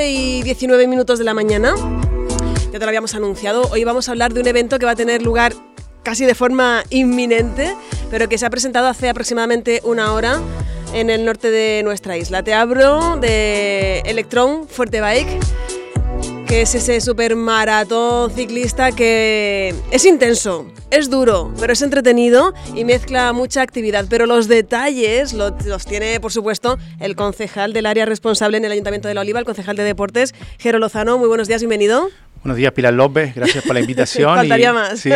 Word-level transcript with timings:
Estamos 0.00 0.14
en 0.14 0.16
las 0.16 0.38
12 0.38 0.38
y 0.38 0.42
19 0.42 0.86
minutos 0.86 1.18
de 1.18 1.24
la 1.24 1.34
mañana. 1.34 1.74
Ya 2.72 2.78
te 2.78 2.78
lo 2.78 2.86
habíamos 2.86 3.14
anunciado. 3.14 3.68
Hoy 3.70 3.84
vamos 3.84 4.08
a 4.08 4.12
hablar 4.12 4.32
de 4.32 4.40
un 4.40 4.46
evento 4.46 4.78
que 4.78 4.86
va 4.86 4.92
a 4.92 4.96
tener 4.96 5.20
lugar 5.20 5.52
casi 6.02 6.24
de 6.24 6.34
forma 6.34 6.84
inminente, 6.88 7.74
pero 8.10 8.28
que 8.28 8.38
se 8.38 8.46
ha 8.46 8.50
presentado 8.50 8.86
hace 8.88 9.10
aproximadamente 9.10 9.80
una 9.84 10.14
hora 10.14 10.40
en 10.94 11.10
el 11.10 11.26
norte 11.26 11.50
de 11.50 11.82
nuestra 11.82 12.16
isla. 12.16 12.42
Te 12.42 12.54
abro 12.54 13.18
de 13.20 14.00
Electron 14.06 14.66
Fuerte 14.68 15.02
Bike 15.02 15.38
que 16.50 16.62
es 16.62 16.74
ese 16.74 17.00
super 17.00 17.36
maratón 17.36 18.28
ciclista 18.32 18.90
que 18.90 19.72
es 19.92 20.04
intenso, 20.04 20.66
es 20.90 21.08
duro, 21.08 21.54
pero 21.60 21.72
es 21.72 21.80
entretenido 21.80 22.52
y 22.74 22.84
mezcla 22.84 23.32
mucha 23.32 23.62
actividad. 23.62 24.06
Pero 24.10 24.26
los 24.26 24.48
detalles 24.48 25.32
los, 25.32 25.86
tiene, 25.86 26.18
por 26.18 26.32
supuesto, 26.32 26.76
el 26.98 27.14
concejal 27.14 27.72
del 27.72 27.86
área 27.86 28.04
responsable 28.04 28.56
en 28.56 28.64
el 28.64 28.72
Ayuntamiento 28.72 29.06
de 29.06 29.14
La 29.14 29.20
Oliva, 29.20 29.38
el 29.38 29.44
concejal 29.44 29.76
de 29.76 29.84
Deportes, 29.84 30.34
Jero 30.58 30.80
Lozano. 30.80 31.18
Muy 31.18 31.28
buenos 31.28 31.46
días, 31.46 31.60
bienvenido. 31.60 32.10
Buenos 32.42 32.56
días, 32.56 32.72
Pilar 32.72 32.94
López, 32.94 33.32
gracias 33.32 33.62
por 33.62 33.74
la 33.74 33.80
invitación. 33.86 34.34
Faltaría 34.34 34.70
y, 34.70 34.72
más. 34.72 34.98
Sí. 34.98 35.12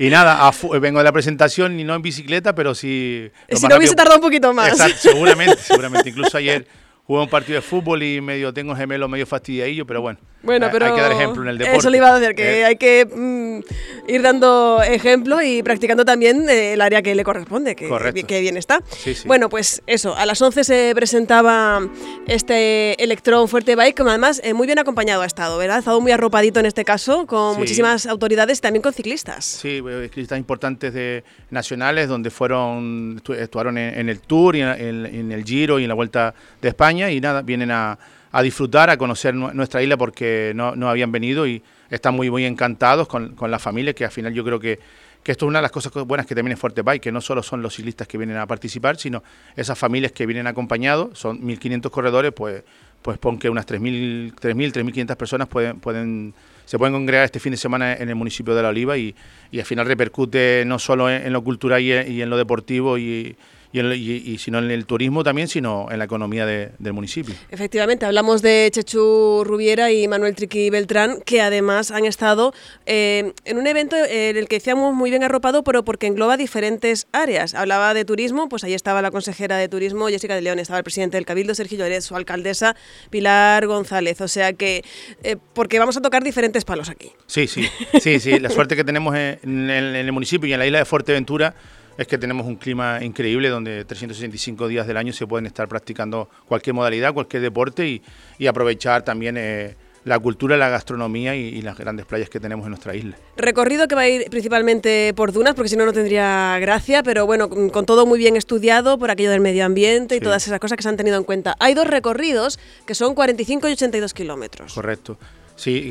y 0.00 0.10
nada, 0.10 0.50
vengo 0.80 0.98
de 0.98 1.04
la 1.04 1.12
presentación 1.12 1.78
y 1.78 1.84
no 1.84 1.94
en 1.94 2.02
bicicleta, 2.02 2.56
pero 2.56 2.74
sí... 2.74 3.30
Si 3.52 3.68
no 3.68 3.76
hubiese 3.76 3.94
tardado 3.94 4.16
un 4.16 4.22
poquito 4.22 4.52
más. 4.52 4.72
Exacto, 4.72 4.98
seguramente, 5.12 5.58
seguramente. 5.62 6.08
Incluso 6.08 6.38
ayer 6.38 6.66
jugué 7.10 7.22
un 7.22 7.28
partido 7.28 7.56
de 7.56 7.62
fútbol 7.62 8.04
y 8.04 8.20
medio 8.20 8.54
tengo 8.54 8.74
gemelo 8.76 9.08
medio 9.08 9.26
fastidiadillo, 9.26 9.84
pero 9.84 10.00
bueno. 10.00 10.20
Bueno, 10.42 10.68
pero 10.72 10.86
hay 10.86 10.94
que 10.94 11.00
dar 11.00 11.12
ejemplo 11.12 11.42
en 11.42 11.48
el 11.48 11.58
deporte. 11.58 11.78
Eso 11.78 11.90
le 11.90 11.96
iba 11.98 12.14
a 12.14 12.18
decir, 12.18 12.34
que 12.34 12.60
eh. 12.60 12.64
hay 12.64 12.76
que 12.76 13.04
mm, 13.04 14.10
ir 14.10 14.22
dando 14.22 14.82
ejemplo 14.82 15.42
y 15.42 15.62
practicando 15.62 16.04
también 16.04 16.48
el 16.48 16.80
área 16.80 17.02
que 17.02 17.14
le 17.14 17.24
corresponde, 17.24 17.76
que, 17.76 17.88
que 18.26 18.40
bien 18.40 18.56
está. 18.56 18.82
Bueno, 19.26 19.48
pues 19.48 19.82
eso, 19.86 20.16
a 20.16 20.24
las 20.24 20.40
11 20.40 20.64
se 20.64 20.92
presentaba 20.94 21.80
este 22.26 23.02
Electron 23.02 23.48
Fuerte 23.48 23.76
Bike, 23.76 23.96
que 23.96 24.02
además 24.02 24.40
eh, 24.42 24.54
muy 24.54 24.66
bien 24.66 24.78
acompañado 24.78 25.22
ha 25.22 25.26
estado, 25.26 25.58
¿verdad? 25.58 25.76
Ha 25.76 25.80
estado 25.80 26.00
muy 26.00 26.12
arropadito 26.12 26.60
en 26.60 26.66
este 26.66 26.84
caso, 26.84 27.26
con 27.26 27.58
muchísimas 27.58 28.06
autoridades 28.06 28.58
y 28.58 28.60
también 28.62 28.82
con 28.82 28.92
ciclistas. 28.92 29.44
Sí, 29.44 29.82
eh, 29.86 30.02
ciclistas 30.04 30.38
importantes 30.38 30.94
de 30.94 31.22
nacionales, 31.50 32.08
donde 32.08 32.30
fueron, 32.30 33.20
actuaron 33.40 33.76
en, 33.76 34.08
el 34.08 34.20
Tour 34.20 34.56
y 34.56 34.62
en 34.62 35.32
el 35.32 35.44
Giro 35.44 35.78
y 35.78 35.84
en 35.84 35.88
la 35.88 35.94
Vuelta 35.94 36.34
de 36.62 36.68
España 36.68 37.10
y 37.10 37.20
nada, 37.20 37.42
vienen 37.42 37.70
a 37.70 37.98
a 38.32 38.42
disfrutar, 38.42 38.90
a 38.90 38.96
conocer 38.96 39.34
nuestra 39.34 39.82
isla 39.82 39.96
porque 39.96 40.52
no, 40.54 40.76
no 40.76 40.88
habían 40.88 41.10
venido 41.10 41.46
y 41.46 41.62
están 41.90 42.14
muy, 42.14 42.30
muy 42.30 42.44
encantados 42.44 43.08
con, 43.08 43.34
con, 43.34 43.50
la 43.50 43.58
familia, 43.58 43.92
que 43.92 44.04
al 44.04 44.12
final 44.12 44.32
yo 44.32 44.44
creo 44.44 44.60
que, 44.60 44.78
que, 45.22 45.32
esto 45.32 45.46
es 45.46 45.48
una 45.48 45.58
de 45.58 45.62
las 45.62 45.72
cosas 45.72 45.92
buenas 46.06 46.26
que 46.26 46.34
también 46.34 46.52
es 46.52 46.60
Fuerte 46.60 46.82
que 47.00 47.10
no 47.10 47.20
solo 47.20 47.42
son 47.42 47.62
los 47.62 47.74
ciclistas 47.74 48.06
que 48.06 48.18
vienen 48.18 48.36
a 48.36 48.46
participar, 48.46 48.96
sino 48.96 49.24
esas 49.56 49.76
familias 49.76 50.12
que 50.12 50.26
vienen 50.26 50.46
acompañados, 50.46 51.18
son 51.18 51.40
1.500 51.40 51.90
corredores, 51.90 52.32
pues, 52.32 52.62
pues 53.02 53.18
pon 53.18 53.38
que 53.38 53.50
unas 53.50 53.66
3.000, 53.66 54.34
3.000, 54.34 54.72
3.500 54.72 55.16
personas 55.16 55.48
pueden, 55.48 55.80
pueden, 55.80 56.32
se 56.64 56.78
pueden 56.78 56.94
congregar 56.94 57.24
este 57.24 57.40
fin 57.40 57.50
de 57.50 57.56
semana 57.56 57.94
en 57.94 58.08
el 58.08 58.14
municipio 58.14 58.54
de 58.54 58.62
La 58.62 58.68
Oliva 58.68 58.96
y, 58.96 59.14
y 59.50 59.58
al 59.58 59.66
final 59.66 59.86
repercute 59.86 60.62
no 60.66 60.78
solo 60.78 61.10
en, 61.10 61.32
lo 61.32 61.42
cultural 61.42 61.80
y 61.82 61.90
y 61.92 62.22
en 62.22 62.30
lo 62.30 62.36
deportivo 62.36 62.96
y 62.96 63.36
y, 63.72 64.38
sino 64.38 64.58
en 64.58 64.70
el 64.70 64.84
turismo 64.86 65.22
también, 65.22 65.48
sino 65.48 65.88
en 65.90 65.98
la 65.98 66.04
economía 66.04 66.44
del 66.46 66.92
municipio. 66.92 67.34
Efectivamente, 67.50 68.04
hablamos 68.04 68.42
de 68.42 68.68
Chechu 68.72 69.44
Rubiera 69.44 69.92
y 69.92 70.08
Manuel 70.08 70.34
Triqui 70.34 70.70
Beltrán, 70.70 71.20
que 71.24 71.40
además 71.40 71.90
han 71.90 72.04
estado 72.04 72.52
eh, 72.86 73.32
en 73.44 73.58
un 73.58 73.66
evento 73.66 73.96
en 73.96 74.36
el 74.36 74.48
que 74.48 74.56
decíamos 74.56 74.94
muy 74.94 75.10
bien 75.10 75.22
arropado, 75.22 75.62
pero 75.62 75.84
porque 75.84 76.08
engloba 76.08 76.36
diferentes 76.36 77.06
áreas. 77.12 77.54
Hablaba 77.54 77.94
de 77.94 78.04
turismo, 78.04 78.48
pues 78.48 78.64
ahí 78.64 78.74
estaba 78.74 79.02
la 79.02 79.10
consejera 79.10 79.56
de 79.56 79.68
turismo, 79.68 80.08
Jessica 80.08 80.34
de 80.34 80.42
León, 80.42 80.58
estaba 80.58 80.78
el 80.78 80.84
presidente 80.84 81.16
del 81.16 81.26
Cabildo, 81.26 81.54
Sergio 81.54 81.78
Lloret, 81.78 82.02
su 82.02 82.16
alcaldesa, 82.16 82.74
Pilar 83.10 83.66
González. 83.66 84.20
O 84.20 84.28
sea 84.28 84.52
que, 84.52 84.84
eh, 85.22 85.36
porque 85.54 85.78
vamos 85.78 85.96
a 85.96 86.00
tocar 86.00 86.24
diferentes 86.24 86.64
palos 86.64 86.88
aquí. 86.88 87.12
Sí, 87.26 87.46
sí, 87.46 87.68
sí, 88.00 88.18
sí. 88.18 88.40
la 88.40 88.50
suerte 88.50 88.74
que 88.74 88.84
tenemos 88.84 89.14
en 89.16 89.70
el 89.70 90.10
municipio 90.12 90.48
y 90.48 90.52
en 90.52 90.58
la 90.58 90.66
isla 90.66 90.78
de 90.78 90.84
Fuerteventura 90.84 91.54
es 92.00 92.06
que 92.06 92.16
tenemos 92.16 92.46
un 92.46 92.56
clima 92.56 93.04
increíble 93.04 93.50
donde 93.50 93.84
365 93.84 94.68
días 94.68 94.86
del 94.86 94.96
año 94.96 95.12
se 95.12 95.26
pueden 95.26 95.44
estar 95.44 95.68
practicando 95.68 96.30
cualquier 96.48 96.72
modalidad, 96.72 97.12
cualquier 97.12 97.42
deporte 97.42 98.00
y, 98.38 98.46
aprovechar 98.46 99.04
también 99.04 99.36
eh, 99.36 99.76
la 100.06 100.18
cultura, 100.18 100.56
la 100.56 100.70
gastronomía 100.70 101.36
y, 101.36 101.60
las 101.60 101.76
grandes 101.76 102.06
playas 102.06 102.30
que 102.30 102.40
tenemos 102.40 102.64
en 102.64 102.70
nuestra 102.70 102.96
isla. 102.96 103.18
Recorrido 103.36 103.86
que 103.86 103.94
va 103.94 104.00
a 104.00 104.08
ir 104.08 104.30
principalmente 104.30 105.12
por 105.12 105.30
dunas, 105.32 105.54
porque 105.54 105.68
si 105.68 105.76
no, 105.76 105.84
no 105.84 105.92
tendría 105.92 106.56
gracia, 106.58 107.02
pero 107.02 107.26
bueno, 107.26 107.50
con 107.50 107.84
todo 107.84 108.06
muy 108.06 108.18
bien 108.18 108.34
estudiado 108.34 108.98
por 108.98 109.10
aquello 109.10 109.30
del 109.30 109.40
medio 109.42 109.66
ambiente 109.66 110.16
y 110.16 110.20
todas 110.20 110.46
esas 110.46 110.58
cosas 110.58 110.78
que 110.78 110.82
se 110.82 110.88
han 110.88 110.96
tenido 110.96 111.18
en 111.18 111.24
cuenta. 111.24 111.54
Hay 111.60 111.74
dos 111.74 111.86
recorridos 111.86 112.58
que 112.86 112.94
son 112.94 113.14
45 113.14 113.68
y 113.68 113.72
82 113.72 114.14
kilómetros. 114.14 114.72
Correcto. 114.72 115.18
Sí, 115.54 115.90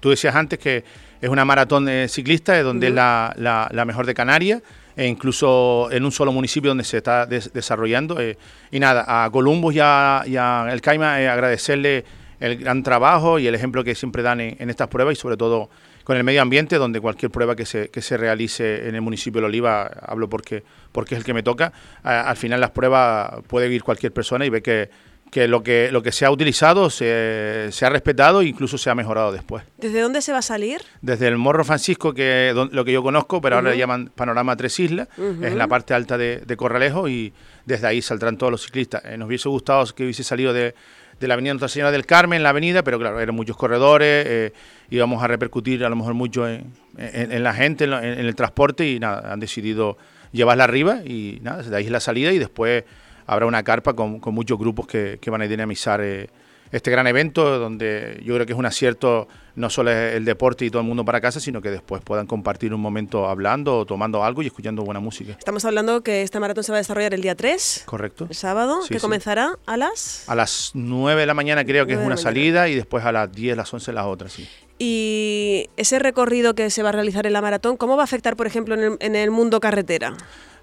tú 0.00 0.10
decías 0.10 0.34
antes 0.34 0.58
que 0.58 0.82
es 1.20 1.30
una 1.30 1.44
maratón 1.44 1.88
ciclista, 2.08 2.60
donde 2.64 2.88
es 2.88 2.92
la, 2.92 3.32
la 3.70 3.84
mejor 3.84 4.04
de 4.04 4.14
Canarias 4.14 4.62
e 4.96 5.06
incluso 5.06 5.88
en 5.90 6.04
un 6.04 6.12
solo 6.12 6.32
municipio 6.32 6.70
donde 6.70 6.84
se 6.84 6.98
está 6.98 7.26
desarrollando. 7.26 8.18
Eh, 8.18 8.38
y 8.70 8.80
nada, 8.80 9.24
a 9.24 9.30
Columbus 9.30 9.74
y 9.74 9.80
a, 9.80 10.68
El 10.70 10.80
Caima 10.80 11.20
eh, 11.20 11.28
agradecerle 11.28 12.04
el 12.40 12.56
gran 12.56 12.82
trabajo 12.82 13.38
y 13.38 13.46
el 13.46 13.54
ejemplo 13.54 13.84
que 13.84 13.94
siempre 13.94 14.22
dan 14.22 14.40
en, 14.40 14.70
estas 14.70 14.88
pruebas 14.88 15.16
y 15.16 15.20
sobre 15.20 15.36
todo 15.36 15.70
con 16.04 16.16
el 16.16 16.24
medio 16.24 16.40
ambiente, 16.40 16.76
donde 16.76 17.00
cualquier 17.00 17.32
prueba 17.32 17.56
que 17.56 17.66
se, 17.66 17.88
que 17.88 18.00
se 18.00 18.16
realice 18.16 18.88
en 18.88 18.94
el 18.94 19.00
municipio 19.00 19.40
de 19.40 19.46
Oliva, 19.48 19.90
hablo 20.02 20.28
porque, 20.28 20.62
porque 20.92 21.14
es 21.14 21.18
el 21.18 21.24
que 21.24 21.34
me 21.34 21.42
toca, 21.42 21.72
al 22.04 22.36
final 22.36 22.60
las 22.60 22.70
pruebas 22.70 23.42
puede 23.48 23.72
ir 23.72 23.82
cualquier 23.82 24.12
persona 24.12 24.46
y 24.46 24.50
ve 24.50 24.62
que 24.62 24.88
que 25.30 25.48
lo 25.48 25.62
que 25.62 25.90
lo 25.92 26.02
que 26.02 26.12
se 26.12 26.24
ha 26.24 26.30
utilizado 26.30 26.88
se, 26.88 27.68
se, 27.70 27.84
ha 27.84 27.90
respetado 27.90 28.40
e 28.40 28.46
incluso 28.46 28.78
se 28.78 28.90
ha 28.90 28.94
mejorado 28.94 29.32
después. 29.32 29.64
¿Desde 29.78 30.00
dónde 30.00 30.22
se 30.22 30.32
va 30.32 30.38
a 30.38 30.42
salir? 30.42 30.80
Desde 31.02 31.28
el 31.28 31.36
Morro 31.36 31.64
Francisco, 31.64 32.14
que 32.14 32.52
lo 32.54 32.84
que 32.84 32.92
yo 32.92 33.02
conozco, 33.02 33.40
pero 33.40 33.56
ahora 33.56 33.70
le 33.70 33.78
llaman 33.78 34.10
Panorama 34.14 34.56
Tres 34.56 34.78
Islas, 34.80 35.08
es 35.42 35.54
la 35.54 35.68
parte 35.68 35.94
alta 35.94 36.16
de, 36.16 36.42
de, 36.46 36.56
Corralejo 36.56 37.08
y 37.08 37.32
desde 37.64 37.86
ahí 37.86 38.02
saldrán 38.02 38.38
todos 38.38 38.50
los 38.50 38.62
ciclistas. 38.62 39.04
Eh, 39.04 39.16
nos 39.16 39.26
hubiese 39.28 39.48
gustado 39.48 39.84
que 39.94 40.04
hubiese 40.04 40.22
salido 40.24 40.52
de, 40.52 40.74
de 41.20 41.28
la 41.28 41.34
Avenida 41.34 41.54
Nuestra 41.54 41.68
Señora 41.68 41.90
del 41.90 42.06
Carmen, 42.06 42.42
la 42.42 42.50
avenida, 42.50 42.82
pero 42.82 42.98
claro, 42.98 43.20
eran 43.20 43.34
muchos 43.34 43.56
corredores, 43.56 44.26
eh, 44.26 44.52
íbamos 44.90 45.22
a 45.22 45.26
repercutir 45.26 45.84
a 45.84 45.88
lo 45.88 45.96
mejor 45.96 46.14
mucho 46.14 46.48
en, 46.48 46.72
en, 46.96 47.42
la 47.42 47.52
gente, 47.52 47.84
en, 47.84 47.92
en, 47.92 48.26
el 48.26 48.34
transporte 48.34 48.88
y 48.88 49.00
nada, 49.00 49.32
han 49.32 49.40
decidido 49.40 49.98
llevarla 50.32 50.64
arriba 50.64 51.00
y 51.04 51.40
nada, 51.42 51.58
desde 51.58 51.76
ahí 51.76 51.86
es 51.86 51.90
la 51.90 52.00
salida 52.00 52.32
y 52.32 52.38
después 52.38 52.84
habrá 53.26 53.46
una 53.46 53.62
carpa 53.62 53.94
con, 53.94 54.20
muchos 54.20 54.58
grupos 54.58 54.86
que, 54.86 55.18
van 55.26 55.42
a 55.42 55.46
dinamizar 55.46 56.00
eh, 56.02 56.28
este 56.72 56.90
gran 56.90 57.06
evento, 57.06 57.58
donde 57.58 58.20
yo 58.24 58.34
creo 58.34 58.46
que 58.46 58.52
es 58.52 58.58
un 58.58 58.66
acierto 58.66 59.28
no 59.54 59.70
solo 59.70 59.90
el 59.90 60.24
deporte 60.24 60.64
y 60.64 60.70
todo 60.70 60.82
el 60.82 60.88
mundo 60.88 61.04
para 61.04 61.20
casa, 61.20 61.40
sino 61.40 61.62
que 61.62 61.70
después 61.70 62.02
puedan 62.02 62.26
compartir 62.26 62.74
un 62.74 62.80
momento 62.80 63.28
hablando 63.28 63.78
o 63.78 63.86
tomando 63.86 64.22
algo 64.22 64.42
y 64.42 64.46
escuchando 64.46 64.82
buena 64.82 65.00
música. 65.00 65.32
Estamos 65.32 65.64
hablando 65.64 66.02
que 66.02 66.22
esta 66.22 66.40
maratón 66.40 66.64
se 66.64 66.72
va 66.72 66.78
a 66.78 66.80
desarrollar 66.80 67.14
el 67.14 67.22
día 67.22 67.34
3. 67.34 67.84
Correcto. 67.86 68.26
El 68.28 68.34
sábado, 68.34 68.80
que 68.88 69.00
comenzará 69.00 69.58
a 69.64 69.76
las... 69.76 70.28
A 70.28 70.34
las 70.34 70.72
9 70.74 71.20
de 71.20 71.26
la 71.26 71.34
mañana 71.34 71.64
creo 71.64 71.86
que 71.86 71.94
es 71.94 71.98
una 71.98 72.16
salida 72.16 72.68
y 72.68 72.74
después 72.74 73.04
a 73.04 73.12
las 73.12 73.32
10, 73.32 73.56
las 73.56 73.72
11 73.72 73.92
las 73.92 74.04
otras, 74.04 74.32
sí. 74.32 74.46
Y 74.78 75.70
ese 75.76 75.98
recorrido 75.98 76.54
que 76.54 76.68
se 76.70 76.82
va 76.82 76.90
a 76.90 76.92
realizar 76.92 77.26
en 77.26 77.32
la 77.32 77.40
maratón, 77.40 77.76
¿cómo 77.76 77.96
va 77.96 78.02
a 78.02 78.04
afectar, 78.04 78.36
por 78.36 78.46
ejemplo, 78.46 78.74
en 78.74 79.16
el, 79.16 79.30
mundo 79.30 79.58
carretera? 79.58 80.14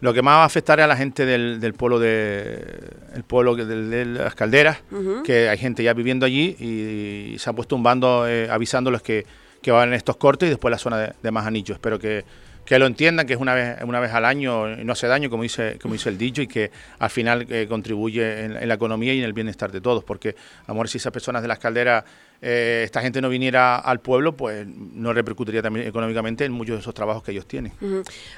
Lo 0.01 0.13
que 0.13 0.21
más 0.21 0.38
va 0.38 0.43
a 0.43 0.45
afectar 0.45 0.79
es 0.79 0.83
a 0.83 0.88
la 0.88 0.95
gente 0.95 1.25
del, 1.25 1.73
pueblo 1.73 1.99
de 1.99 2.63
el 3.15 3.23
pueblo 3.23 3.55
de, 3.55 4.05
las 4.05 4.35
calderas, 4.35 4.83
que 5.23 5.49
hay 5.49 5.57
gente 5.57 5.83
ya 5.83 5.93
viviendo 5.93 6.25
allí 6.25 6.55
y, 6.59 7.39
se 7.39 7.49
ha 7.49 7.53
puesto 7.53 7.75
un 7.75 7.81
bando 7.81 8.27
eh, 8.27 8.49
avisándoles 8.51 9.01
que, 9.01 9.25
que 9.61 9.71
van 9.71 9.89
en 9.89 9.95
estos 9.95 10.17
cortes 10.17 10.47
y 10.47 10.49
después 10.51 10.71
la 10.71 10.77
zona 10.77 10.97
de, 10.97 11.13
de 11.21 11.31
más 11.31 11.47
anillos. 11.47 11.75
Espero 11.75 11.97
que, 11.97 12.23
que 12.65 12.79
lo 12.79 12.85
entiendan, 12.85 13.27
que 13.27 13.33
es 13.33 13.39
una 13.39 13.53
vez, 13.53 13.77
una 13.83 13.99
vez 13.99 14.11
al 14.13 14.25
año 14.25 14.79
y 14.79 14.85
no 14.85 14.93
hace 14.93 15.07
daño, 15.07 15.29
como 15.29 15.43
dice, 15.43 15.77
como 15.81 15.93
dice 15.93 16.09
el 16.09 16.17
dicho, 16.17 16.41
y 16.41 16.47
que 16.47 16.71
al 16.99 17.09
final 17.09 17.45
eh, 17.49 17.67
contribuye 17.67 18.45
en, 18.45 18.67
la 18.67 18.73
economía 18.73 19.13
y 19.13 19.19
en 19.19 19.25
el 19.25 19.33
bienestar 19.33 19.71
de 19.71 19.81
todos, 19.81 20.03
porque, 20.03 20.35
amor, 20.67 20.88
si 20.88 20.97
esas 20.97 21.11
personas 21.11 21.41
de 21.41 21.47
las 21.47 21.59
calderas 21.59 22.03
eh, 22.45 22.81
esta 22.83 22.99
gente 22.99 23.21
no 23.21 23.29
viniera 23.29 23.77
al 23.77 24.01
pueblo, 24.01 24.35
pues 24.35 24.67
no 24.67 25.13
repercutiría 25.13 25.61
también 25.61 25.87
económicamente 25.87 26.43
en 26.43 26.51
muchos 26.51 26.75
de 26.75 26.81
esos 26.81 26.93
trabajos 26.93 27.23
que 27.23 27.31
ellos 27.31 27.47
tienen. 27.47 27.71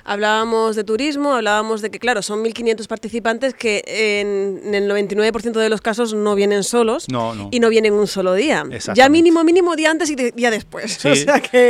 Hablábamos 0.03 0.75
de 0.75 0.83
turismo, 0.83 1.33
hablábamos 1.33 1.81
de 1.81 1.89
que, 1.89 1.97
claro, 1.97 2.21
son 2.21 2.43
1.500 2.43 2.87
participantes 2.87 3.55
que 3.55 3.83
en, 3.87 4.75
el 4.75 4.87
99% 4.87 5.53
de 5.53 5.69
los 5.69 5.81
casos 5.81 6.13
no 6.13 6.35
vienen 6.35 6.63
solos 6.63 7.07
y 7.49 7.59
no 7.59 7.69
vienen 7.69 7.93
un 7.93 8.05
solo 8.05 8.35
día. 8.35 8.63
Ya 8.93 9.09
mínimo, 9.09 9.43
mínimo 9.43 9.75
día 9.75 9.89
antes 9.89 10.11
y 10.11 10.15
día 10.15 10.51
después. 10.51 10.99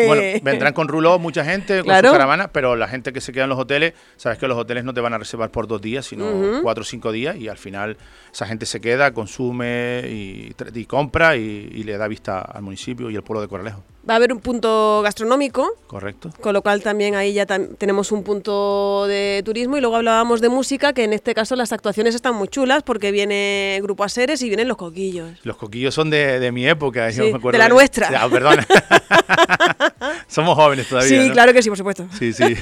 Bueno, 0.08 0.40
vendrán 0.42 0.74
con 0.74 0.88
ruló 0.88 1.20
mucha 1.20 1.46
gente, 1.46 1.84
con 1.84 1.96
su 1.96 2.02
caravana, 2.02 2.50
pero 2.50 2.76
la 2.76 2.88
gente 2.88 3.14
que 3.14 3.22
se 3.22 3.32
queda 3.32 3.44
en 3.44 3.50
los 3.50 3.60
hoteles, 3.60 3.94
sabes 4.18 4.38
que 4.38 4.48
los 4.48 4.58
hoteles 4.58 4.84
no 4.84 4.94
te 4.94 5.00
van 5.02 5.14
a 5.14 5.18
reservar 5.18 5.52
por 5.52 5.68
dos 5.68 5.82
días, 5.82 6.06
sino 6.06 6.62
cuatro 6.62 6.82
o 6.82 6.86
cinco 6.86 7.12
días 7.12 7.38
y 7.38 7.48
al 7.48 7.58
final 7.58 7.98
esa 8.34 8.46
gente 8.46 8.66
se 8.66 8.82
queda, 8.82 9.14
consume 9.14 10.04
y, 10.08 10.86
compra 10.86 11.38
y, 11.38 11.70
y 11.72 11.84
le 11.84 11.98
da 11.98 12.08
vista 12.08 12.25
al 12.28 12.62
municipio 12.64 13.10
y 13.10 13.16
al 13.16 13.24
pueblo 13.24 13.42
de 13.42 13.48
Coralejo. 13.48 13.84
Va 14.08 14.14
a 14.14 14.18
haber 14.18 14.32
un 14.32 14.40
punto 14.40 15.02
gastronómico. 15.04 15.76
Correcto. 15.88 16.32
Con 16.40 16.54
lo 16.54 16.62
cual 16.62 16.84
también 16.84 17.16
ahí 17.16 17.34
ya 17.34 17.46
tenemos 17.46 18.12
un 18.12 18.24
punto 18.24 19.08
de 19.08 19.42
turismo 19.44 19.78
y 19.78 19.82
luego 19.82 19.96
hablábamos 19.96 20.42
de 20.42 20.50
música, 20.50 20.94
que 20.94 21.04
en 21.04 21.14
este 21.14 21.34
caso 21.34 21.56
las 21.56 21.72
actuaciones 21.72 22.14
están 22.14 22.36
muy 22.36 22.48
chulas 22.48 22.84
porque 22.84 23.12
viene 23.12 23.80
Grupo 23.82 24.04
Aseres 24.04 24.42
y 24.44 24.48
vienen 24.48 24.68
los 24.68 24.78
coquillos. 24.78 25.40
Los 25.44 25.58
coquillos 25.58 25.96
son 25.96 26.10
de, 26.12 26.52
mi 26.52 26.68
época, 26.68 27.10
yo 27.10 27.24
me 27.24 27.30
acuerdo 27.38 27.58
de 27.58 27.64
la 27.64 27.70
nuestra. 27.70 28.10
Ah, 28.16 28.30
perdón. 28.30 28.60
Somos 30.28 30.56
jóvenes 30.56 30.88
todavía. 30.88 31.24
Sí, 31.24 31.32
claro 31.32 31.54
que 31.54 31.64
sí, 31.64 31.70
por 31.70 31.78
supuesto. 31.78 32.08
Sí, 32.18 32.34
sí. 32.34 32.56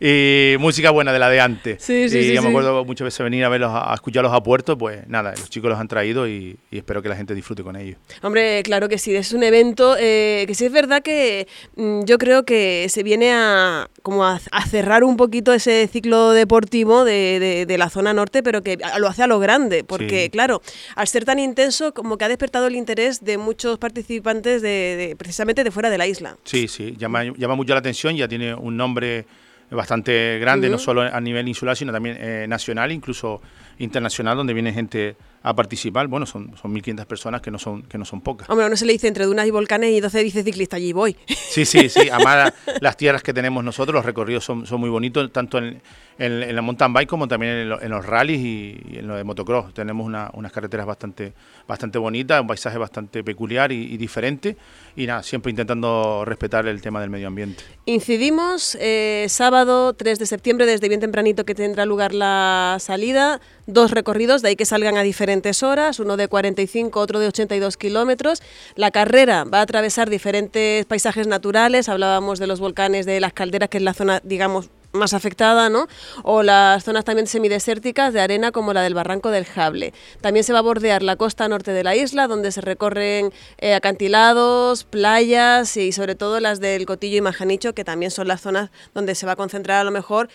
y 0.00 0.56
música 0.58 0.90
buena 0.90 1.12
de 1.12 1.18
la 1.18 1.28
de 1.28 1.40
antes. 1.40 1.82
Sí, 1.82 2.08
sí, 2.08 2.18
y 2.18 2.22
sí. 2.24 2.34
yo 2.34 2.42
me 2.42 2.48
acuerdo 2.48 2.84
muchas 2.84 3.04
veces 3.04 3.22
venir 3.22 3.44
a 3.44 3.48
verlos, 3.48 3.70
a 3.72 3.92
escucharlos 3.94 4.32
a 4.32 4.42
puerto, 4.42 4.76
pues 4.76 5.06
nada, 5.06 5.30
los 5.30 5.48
chicos 5.48 5.70
los 5.70 5.78
han 5.78 5.88
traído 5.88 6.26
y, 6.26 6.58
espero 6.70 7.02
que 7.02 7.08
la 7.08 7.16
gente 7.16 7.34
disfrute 7.34 7.62
con 7.62 7.76
ellos. 7.76 7.98
Hombre, 8.22 8.62
claro 8.64 8.88
que 8.88 8.98
sí, 8.98 9.14
es 9.14 9.32
un 9.32 9.42
evento 9.42 9.96
eh, 9.96 10.07
que 10.46 10.54
sí 10.54 10.64
es 10.66 10.72
verdad 10.72 11.02
que 11.02 11.46
mm, 11.76 12.04
yo 12.04 12.18
creo 12.18 12.44
que 12.44 12.86
se 12.88 13.02
viene 13.02 13.32
a 13.32 13.88
como 14.02 14.24
a, 14.24 14.38
cerrar 14.68 15.04
un 15.04 15.16
poquito 15.16 15.52
ese 15.52 15.86
ciclo 15.86 16.30
deportivo 16.30 17.04
de, 17.04 17.66
la 17.78 17.90
zona 17.90 18.12
norte, 18.14 18.42
pero 18.42 18.62
que 18.62 18.78
lo 18.98 19.06
hace 19.06 19.22
a 19.22 19.26
lo 19.26 19.38
grande, 19.38 19.84
porque 19.84 20.30
claro, 20.30 20.62
al 20.94 21.06
ser 21.08 21.24
tan 21.24 21.38
intenso, 21.38 21.92
como 21.92 22.16
que 22.16 22.24
ha 22.24 22.28
despertado 22.28 22.66
el 22.68 22.76
interés 22.76 23.22
de 23.22 23.36
muchos 23.36 23.78
participantes 23.78 24.62
de, 24.62 25.14
precisamente 25.18 25.62
de 25.62 25.70
fuera 25.70 25.90
de 25.90 25.98
la 25.98 26.06
isla. 26.06 26.36
Sí, 26.44 26.68
sí, 26.68 26.94
llama, 26.98 27.24
llama 27.36 27.54
mucho 27.54 27.74
la 27.74 27.80
atención, 27.80 28.16
ya 28.16 28.28
tiene 28.28 28.54
un 28.54 28.76
nombre 28.76 29.26
bastante 29.70 30.38
grande, 30.38 30.68
no 30.70 30.78
solo 30.78 31.02
a 31.02 31.20
nivel 31.20 31.46
insular, 31.46 31.76
sino 31.76 31.92
también 31.92 32.16
eh, 32.18 32.46
nacional, 32.48 32.90
incluso 32.90 33.42
internacional, 33.78 34.36
donde 34.36 34.54
viene 34.54 34.72
gente 34.72 35.16
a 35.42 35.54
participar. 35.54 36.08
Bueno, 36.08 36.26
son, 36.26 36.56
son 36.60 36.74
1.500 36.74 37.06
personas 37.06 37.40
que 37.40 37.50
no 37.50 37.58
son 37.58 37.82
que 37.82 37.98
no 37.98 38.04
son 38.04 38.20
pocas. 38.20 38.48
Hombre, 38.50 38.68
no 38.68 38.76
se 38.76 38.86
le 38.86 38.92
dice 38.92 39.08
entre 39.08 39.24
dunas 39.24 39.46
y 39.46 39.50
volcanes 39.50 39.92
y 39.92 40.00
12 40.00 40.22
dice 40.24 40.42
ciclista, 40.42 40.76
allí 40.76 40.92
voy. 40.92 41.16
Sí, 41.26 41.64
sí, 41.64 41.88
sí. 41.88 42.08
Además, 42.12 42.52
las 42.80 42.96
tierras 42.96 43.22
que 43.22 43.32
tenemos 43.32 43.64
nosotros, 43.64 43.94
los 43.94 44.04
recorridos 44.04 44.44
son, 44.44 44.66
son 44.66 44.80
muy 44.80 44.90
bonitos, 44.90 45.32
tanto 45.32 45.58
en, 45.58 45.80
en, 46.18 46.54
la 46.54 46.62
mountain 46.62 46.92
bike 46.92 47.08
como 47.08 47.28
también 47.28 47.52
en, 47.80 47.90
los 47.90 48.04
rallies 48.04 48.40
y, 48.40 48.98
en 48.98 49.06
lo 49.06 49.16
de 49.16 49.24
motocross. 49.24 49.72
Tenemos 49.72 50.06
unas 50.06 50.52
carreteras 50.52 50.86
bastante, 50.86 51.32
bastante 51.66 51.98
bonitas, 51.98 52.40
un 52.40 52.46
paisaje 52.46 52.78
bastante 52.78 53.22
peculiar 53.22 53.72
y, 53.72 53.96
diferente. 53.96 54.56
Y 54.96 55.06
nada, 55.06 55.22
siempre 55.22 55.50
intentando 55.50 56.24
respetar 56.24 56.66
el 56.66 56.80
tema 56.80 57.00
del 57.00 57.10
medio 57.10 57.28
ambiente. 57.28 57.62
Incidimos 57.86 58.76
eh, 58.80 59.26
sábado 59.28 59.94
3 59.94 60.18
de 60.18 60.26
septiembre, 60.26 60.66
desde 60.66 60.88
bien 60.88 61.00
tempranito 61.00 61.44
que 61.44 61.54
tendrá 61.54 61.86
lugar 61.86 62.14
la 62.14 62.76
salida. 62.80 63.40
Dos 63.68 63.90
recorridos, 63.90 64.40
de 64.40 64.48
ahí 64.48 64.56
que 64.56 64.64
salgan 64.64 64.96
a 64.96 65.02
diferentes 65.02 65.62
horas, 65.62 66.00
uno 66.00 66.16
de 66.16 66.26
45, 66.26 66.98
otro 66.98 67.20
de 67.20 67.26
82 67.26 67.76
kilómetros. 67.76 68.40
La 68.76 68.90
carrera 68.90 69.44
va 69.44 69.58
a 69.58 69.60
atravesar 69.60 70.08
diferentes 70.08 70.86
paisajes 70.86 71.26
naturales, 71.26 71.90
hablábamos 71.90 72.38
de 72.38 72.46
los 72.46 72.60
volcanes 72.60 73.04
de 73.04 73.20
las 73.20 73.34
calderas, 73.34 73.68
que 73.68 73.76
es 73.76 73.82
la 73.82 73.92
zona, 73.92 74.22
digamos, 74.24 74.70
más 74.92 75.12
afectada, 75.12 75.68
¿no? 75.68 75.86
O 76.22 76.42
las 76.42 76.82
zonas 76.82 77.04
también 77.04 77.26
semidesérticas 77.26 78.14
de 78.14 78.22
arena 78.22 78.52
como 78.52 78.72
la 78.72 78.80
del 78.80 78.94
Barranco 78.94 79.30
del 79.30 79.44
Jable. 79.44 79.92
También 80.22 80.44
se 80.44 80.54
va 80.54 80.60
a 80.60 80.62
bordear 80.62 81.02
la 81.02 81.16
costa 81.16 81.46
norte 81.46 81.72
de 81.72 81.84
la 81.84 81.94
isla, 81.94 82.26
donde 82.26 82.52
se 82.52 82.62
recorren 82.62 83.34
eh, 83.58 83.74
acantilados, 83.74 84.84
playas 84.84 85.76
y 85.76 85.92
sobre 85.92 86.14
todo 86.14 86.40
las 86.40 86.60
del 86.60 86.86
Cotillo 86.86 87.18
y 87.18 87.20
Majanicho, 87.20 87.74
que 87.74 87.84
también 87.84 88.10
son 88.10 88.28
las 88.28 88.40
zonas 88.40 88.70
donde 88.94 89.14
se 89.14 89.26
va 89.26 89.32
a 89.32 89.36
concentrar 89.36 89.78
a 89.78 89.84
lo 89.84 89.90
mejor 89.90 90.30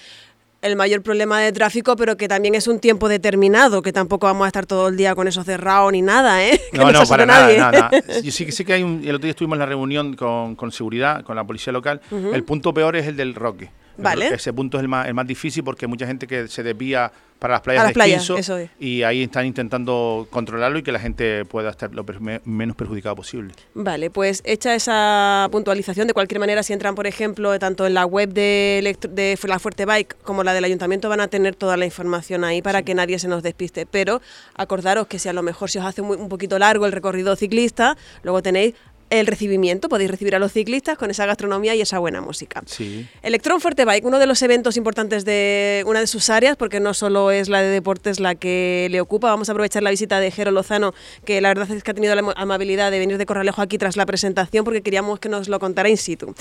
el 0.63 0.75
mayor 0.75 1.03
problema 1.03 1.39
de 1.41 1.51
tráfico, 1.51 1.95
pero 1.95 2.17
que 2.17 2.27
también 2.27 2.55
es 2.55 2.67
un 2.67 2.79
tiempo 2.79 3.09
determinado, 3.09 3.81
que 3.81 3.91
tampoco 3.91 4.27
vamos 4.27 4.45
a 4.45 4.47
estar 4.47 4.65
todo 4.65 4.87
el 4.87 4.97
día 4.97 5.13
con 5.13 5.27
eso 5.27 5.43
cerrado 5.43 5.91
ni 5.91 6.01
nada, 6.01 6.43
¿eh? 6.43 6.59
no, 6.73 6.91
no, 6.91 7.05
para 7.05 7.25
nada, 7.25 7.71
nada. 7.71 7.91
Yo 8.23 8.31
sí, 8.31 8.51
sí 8.51 8.65
que 8.65 8.73
hay 8.73 8.83
un, 8.83 9.01
el 9.03 9.15
otro 9.15 9.25
día 9.25 9.31
estuvimos 9.31 9.57
en 9.57 9.59
la 9.59 9.65
reunión 9.65 10.15
con, 10.15 10.55
con 10.55 10.71
seguridad, 10.71 11.23
con 11.23 11.35
la 11.35 11.43
policía 11.43 11.73
local. 11.73 12.01
El 12.11 12.43
punto 12.43 12.73
peor 12.73 12.95
es 12.95 13.07
el 13.07 13.17
del 13.17 13.35
Roque. 13.35 13.69
Vale. 13.97 14.27
Ese 14.27 14.53
punto 14.53 14.77
es 14.77 14.81
el 14.81 14.87
más, 14.87 15.07
el 15.07 15.13
más 15.13 15.27
difícil 15.27 15.63
porque 15.63 15.85
hay 15.85 15.89
mucha 15.89 16.07
gente 16.07 16.27
que 16.27 16.47
se 16.47 16.63
desvía 16.63 17.11
para 17.43 17.55
las 17.55 17.61
playas 17.61 17.81
a 17.81 17.83
las 17.83 17.93
playas, 17.93 18.29
eso 18.29 18.57
es. 18.57 18.69
y 18.79 19.03
ahí 19.03 19.23
están 19.23 19.45
intentando 19.45 20.27
controlarlo 20.29 20.79
y 20.79 20.83
que 20.83 20.93
la 20.93 20.99
gente 20.99 21.43
pueda 21.43 21.71
estar 21.71 21.93
lo 21.93 22.05
menos 22.45 22.77
perjudicada 22.77 23.15
posible. 23.15 23.53
Vale, 23.73 24.09
pues 24.09 24.41
hecha 24.45 24.73
esa 24.73 25.49
puntualización, 25.51 26.07
de 26.07 26.13
cualquier 26.13 26.39
manera, 26.39 26.63
si 26.63 26.71
entran, 26.71 26.95
por 26.95 27.05
ejemplo, 27.05 27.59
tanto 27.59 27.85
en 27.85 27.95
la 27.95 28.05
web 28.05 28.29
de, 28.29 28.95
de 29.09 29.37
la 29.43 29.59
Fuerte 29.59 29.85
Bike 29.85 30.15
como 30.23 30.45
la 30.45 30.53
del 30.53 30.63
ayuntamiento, 30.63 31.09
van 31.09 31.19
a 31.19 31.27
tener 31.27 31.53
toda 31.53 31.75
la 31.75 31.83
información 31.83 32.45
ahí 32.45 32.61
para 32.61 32.83
que 32.83 32.95
nadie 32.95 33.19
se 33.19 33.27
nos 33.27 33.43
despiste. 33.43 33.85
Pero 33.85 34.21
acordaros 34.55 35.07
que 35.07 35.19
si 35.19 35.27
a 35.27 35.33
lo 35.33 35.43
mejor 35.43 35.69
se 35.69 35.79
os 35.79 35.85
hace 35.85 36.01
un 36.01 36.29
poquito 36.29 36.57
largo 36.57 36.85
el 36.85 36.93
recorrido 36.93 37.35
ciclista, 37.35 37.97
luego 38.23 38.41
tenéis 38.41 38.73
el 39.19 39.27
recibimiento, 39.27 39.89
podéis 39.89 40.09
recibir 40.09 40.35
a 40.35 40.39
los 40.39 40.51
ciclistas 40.51 40.97
con 40.97 41.11
esa 41.11 41.25
gastronomía 41.25 41.75
y 41.75 41.81
esa 41.81 41.99
buena 41.99 42.21
música. 42.21 42.63
Sí. 42.65 43.07
Electron 43.21 43.61
Fuerte 43.61 43.85
Bike, 43.85 44.05
uno 44.05 44.19
de 44.19 44.25
los 44.25 44.41
eventos 44.41 44.75
importantes 44.75 45.23
de 45.23 45.83
una 45.85 45.99
de 45.99 46.07
sus 46.07 46.29
áreas, 46.29 46.55
porque 46.57 46.79
no 46.79 46.93
solo 46.93 47.31
es 47.31 47.49
la 47.49 47.61
de 47.61 47.69
deportes 47.69 48.19
la 48.19 48.35
que 48.35 48.87
le 48.89 49.01
ocupa, 49.01 49.29
vamos 49.29 49.49
a 49.49 49.51
aprovechar 49.51 49.83
la 49.83 49.91
visita 49.91 50.19
de 50.19 50.31
Jero 50.31 50.51
Lozano, 50.51 50.93
que 51.25 51.41
la 51.41 51.49
verdad 51.49 51.69
es 51.71 51.83
que 51.83 51.91
ha 51.91 51.93
tenido 51.93 52.15
la 52.15 52.33
amabilidad 52.35 52.91
de 52.91 52.99
venir 52.99 53.17
de 53.17 53.25
Corralejo 53.25 53.61
aquí 53.61 53.77
tras 53.77 53.97
la 53.97 54.05
presentación, 54.05 54.65
porque 54.65 54.81
queríamos 54.81 55.19
que 55.19 55.29
nos 55.29 55.47
lo 55.47 55.59
contara 55.59 55.89
in 55.89 55.97
situ. 55.97 56.33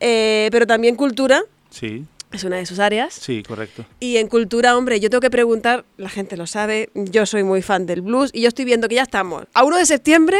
Eh, 0.00 0.48
pero 0.52 0.66
también 0.66 0.94
cultura. 0.94 1.42
Sí. 1.70 2.04
Es 2.32 2.44
una 2.44 2.56
de 2.56 2.64
sus 2.64 2.78
áreas. 2.78 3.12
Sí, 3.12 3.42
correcto. 3.42 3.84
Y 4.00 4.16
en 4.16 4.26
cultura, 4.26 4.76
hombre, 4.76 5.00
yo 5.00 5.10
tengo 5.10 5.20
que 5.20 5.30
preguntar, 5.30 5.84
la 5.98 6.08
gente 6.08 6.38
lo 6.38 6.46
sabe, 6.46 6.88
yo 6.94 7.26
soy 7.26 7.42
muy 7.42 7.60
fan 7.60 7.84
del 7.84 8.00
blues 8.00 8.30
y 8.32 8.40
yo 8.40 8.48
estoy 8.48 8.64
viendo 8.64 8.88
que 8.88 8.94
ya 8.94 9.02
estamos 9.02 9.44
a 9.52 9.64
1 9.64 9.76
de 9.76 9.86
septiembre 9.86 10.38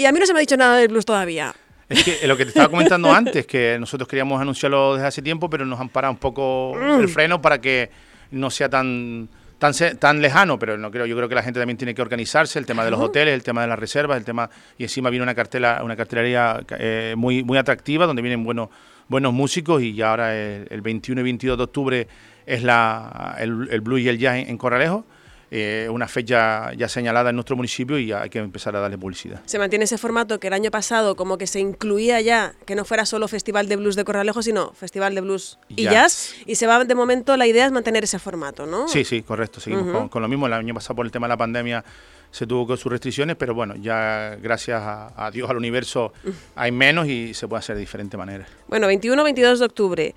y 0.00 0.06
a 0.06 0.12
mí 0.12 0.18
no 0.18 0.24
se 0.24 0.32
me 0.32 0.38
ha 0.38 0.40
dicho 0.40 0.56
nada 0.56 0.78
del 0.78 0.88
blues 0.88 1.04
todavía. 1.04 1.54
Es 1.86 2.02
que 2.02 2.26
lo 2.26 2.34
que 2.34 2.44
te 2.44 2.48
estaba 2.48 2.68
comentando 2.70 3.12
antes, 3.12 3.46
que 3.46 3.76
nosotros 3.78 4.08
queríamos 4.08 4.40
anunciarlo 4.40 4.94
desde 4.94 5.06
hace 5.06 5.20
tiempo, 5.20 5.50
pero 5.50 5.66
nos 5.66 5.78
han 5.78 5.90
parado 5.90 6.12
un 6.12 6.18
poco 6.18 6.72
el 6.74 7.06
mm. 7.06 7.08
freno 7.08 7.42
para 7.42 7.60
que 7.60 7.90
no 8.30 8.48
sea 8.50 8.70
tan 8.70 9.28
tan, 9.58 9.74
tan 9.98 10.22
lejano, 10.22 10.58
pero 10.58 10.78
no 10.78 10.90
creo, 10.90 11.04
yo 11.04 11.14
creo 11.14 11.28
que 11.28 11.34
la 11.34 11.42
gente 11.42 11.60
también 11.60 11.76
tiene 11.76 11.94
que 11.94 12.00
organizarse, 12.00 12.58
el 12.58 12.64
tema 12.64 12.82
de 12.82 12.90
los 12.90 12.98
hoteles, 12.98 13.34
el 13.34 13.42
tema 13.42 13.60
de 13.60 13.66
las 13.66 13.78
reservas, 13.78 14.16
el 14.16 14.24
tema 14.24 14.48
y 14.78 14.84
encima 14.84 15.10
viene 15.10 15.22
una 15.22 15.34
cartela, 15.34 15.82
una 15.84 15.96
cartelería 15.96 16.62
eh, 16.78 17.12
muy 17.14 17.44
muy 17.44 17.58
atractiva 17.58 18.06
donde 18.06 18.22
vienen 18.22 18.42
buenos 18.42 18.70
buenos 19.06 19.34
músicos 19.34 19.82
y 19.82 19.92
ya 19.92 20.12
ahora 20.12 20.34
el, 20.34 20.80
21 20.80 21.20
y 21.20 21.24
22 21.24 21.58
de 21.58 21.64
octubre 21.64 22.08
es 22.46 22.62
la 22.62 23.36
el, 23.38 23.68
el 23.70 23.82
blues 23.82 24.00
y 24.00 24.08
el 24.08 24.16
jazz 24.16 24.36
en 24.36 24.56
Corralejo 24.56 25.04
eh, 25.52 25.88
una 25.90 26.06
fecha 26.06 26.72
ya 26.74 26.88
señalada 26.88 27.30
en 27.30 27.36
nuestro 27.36 27.56
municipio 27.56 27.98
y 27.98 28.12
hay 28.12 28.30
que 28.30 28.38
empezar 28.38 28.76
a 28.76 28.80
darle 28.80 28.96
publicidad. 28.96 29.42
Se 29.46 29.58
mantiene 29.58 29.84
ese 29.84 29.98
formato 29.98 30.38
que 30.38 30.46
el 30.46 30.52
año 30.52 30.70
pasado 30.70 31.16
como 31.16 31.38
que 31.38 31.48
se 31.48 31.58
incluía 31.58 32.20
ya, 32.20 32.54
que 32.66 32.76
no 32.76 32.84
fuera 32.84 33.04
solo 33.04 33.26
Festival 33.26 33.68
de 33.68 33.74
Blues 33.74 33.96
de 33.96 34.04
Corralejo, 34.04 34.42
sino 34.42 34.72
Festival 34.72 35.14
de 35.14 35.22
Blues 35.22 35.58
y 35.68 35.84
jazz. 35.84 36.34
Y 36.46 36.54
se 36.54 36.68
va, 36.68 36.84
de 36.84 36.94
momento, 36.94 37.36
la 37.36 37.48
idea 37.48 37.66
es 37.66 37.72
mantener 37.72 38.04
ese 38.04 38.20
formato, 38.20 38.64
¿no? 38.64 38.86
Sí, 38.86 39.04
sí, 39.04 39.22
correcto. 39.22 39.60
Seguimos 39.60 40.08
con, 40.08 40.22
lo 40.22 40.28
mismo. 40.28 40.46
El 40.46 40.52
año 40.52 40.74
pasado 40.74 40.94
por 40.94 41.06
el 41.06 41.10
tema 41.10 41.26
de 41.26 41.30
la 41.30 41.36
pandemia 41.36 41.84
se 42.30 42.46
tuvo 42.46 42.66
con 42.66 42.76
sus 42.76 42.92
restricciones, 42.92 43.34
pero 43.36 43.52
bueno, 43.52 43.74
ya 43.74 44.36
gracias 44.40 44.80
a, 44.80 45.30
Dios, 45.32 45.50
al 45.50 45.56
universo, 45.56 46.12
hay 46.54 46.70
menos 46.70 47.08
y 47.08 47.34
se 47.34 47.48
puede 47.48 47.58
hacer 47.58 47.74
de 47.74 47.80
diferente 47.80 48.16
manera. 48.16 48.46
Bueno, 48.68 48.88
21-22 48.88 49.58
de 49.58 49.64
octubre. 49.64 50.14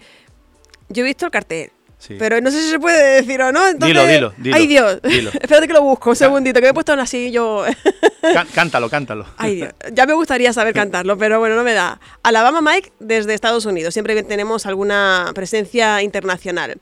Yo 0.90 1.04
he 1.04 1.06
visto 1.06 1.26
el 1.26 1.32
cartel. 1.32 1.72
Pero 2.08 2.42
no 2.42 2.52
sé 2.52 2.62
si 2.62 2.70
se 2.70 2.80
puede 2.80 3.22
decir 3.22 3.42
o 3.42 3.52
no. 3.52 3.74
dilo, 3.74 4.06
dilo, 4.06 4.34
dilo. 4.38 4.56
Ay, 4.56 4.68
Dios. 4.68 5.00
Espérate 5.04 5.68
que 5.68 5.74
lo 5.74 5.82
busco 5.82 6.12
un 6.12 6.16
segundito, 6.16 6.60
que 6.60 6.66
me 6.66 6.70
he 6.70 6.74
puesto 6.74 6.94
así 6.94 7.32
yo. 7.32 7.64
cántalo, 8.54 8.90
cántalo. 8.90 9.26
Ay, 9.38 9.56
Dios. 9.56 9.74
Ya 9.94 10.06
me 10.06 10.14
gustaría 10.14 10.52
saber 10.54 10.74
cantarlo, 10.74 11.18
pero 11.18 11.40
bueno, 11.40 11.56
no 11.56 11.64
me 11.64 11.74
da. 11.74 12.00
Alabama 12.24 12.62
Mike 12.62 12.92
desde 13.00 13.34
Estados 13.34 13.66
Unidos. 13.66 13.94
Siempre 13.94 14.22
tenemos 14.24 14.66
alguna 14.66 15.32
presencia 15.34 16.02
internacional. 16.02 16.78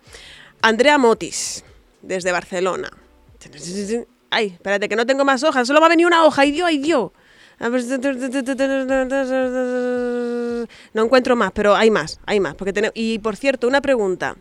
Andrea 0.62 0.98
Motis 0.98 1.64
desde 2.02 2.32
Barcelona. 2.32 2.90
Ay, 4.30 4.48
espérate, 4.48 4.88
que 4.88 4.96
no 4.96 5.06
tengo 5.06 5.26
más 5.26 5.44
hojas. 5.44 5.68
Solo 5.68 5.82
va 5.82 5.88
a 5.88 5.90
venir 5.90 6.06
una 6.06 6.24
hoja. 6.26 6.44
¡Ay, 6.44 6.52
Dios, 6.52 6.68
ay, 6.68 6.78
Dios! 6.78 7.12
No 10.94 11.04
encuentro 11.04 11.36
más, 11.36 11.52
pero 11.52 11.76
hay 11.76 11.92
más, 11.92 12.20
hay 12.26 12.40
más. 12.40 12.56
Porque 12.56 12.92
y 12.96 13.20
por 13.20 13.36
cierto, 13.36 13.68
una 13.68 13.82
pregunta. 13.82 14.36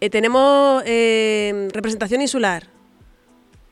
Eh, 0.00 0.10
tenemos 0.10 0.82
eh, 0.86 1.68
representación 1.72 2.20
insular. 2.22 2.66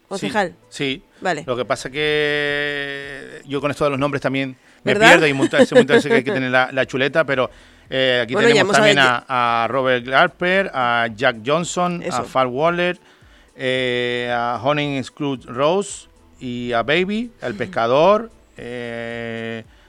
Concejal. 0.09 0.55
Sí, 0.69 1.03
Vale. 1.21 1.45
Lo 1.47 1.57
que 1.57 1.65
pasa 1.65 1.91
que 1.91 3.41
yo 3.47 3.61
con 3.61 3.71
esto 3.71 3.85
de 3.85 3.91
los 3.91 3.99
nombres 3.99 4.23
también 4.23 4.57
me 4.85 4.95
pierdo 4.95 5.27
y 5.27 5.33
muchas 5.33 5.69
veces, 5.71 6.07
que 6.07 6.15
hay 6.15 6.25
que 6.25 6.33
tener 6.33 6.51
la, 6.51 6.87
chuleta, 6.87 7.25
pero 7.25 7.51
eh, 7.91 8.21
aquí 8.23 8.35
tenemos 8.35 8.77
también 8.77 8.99
a, 9.01 9.67
Robert 9.69 10.07
Garper, 10.07 10.71
a 10.73 11.09
Jack 11.13 11.39
Johnson, 11.45 12.05
a 12.09 12.23
Far 12.23 12.47
Waller, 12.47 12.99
a 14.31 14.61
Honey 14.63 15.03
Scrooge 15.03 15.47
Rose 15.47 16.07
y 16.39 16.73
a 16.73 16.85
Baby, 16.85 17.33
El 17.43 17.55
Pescador, 17.57 18.31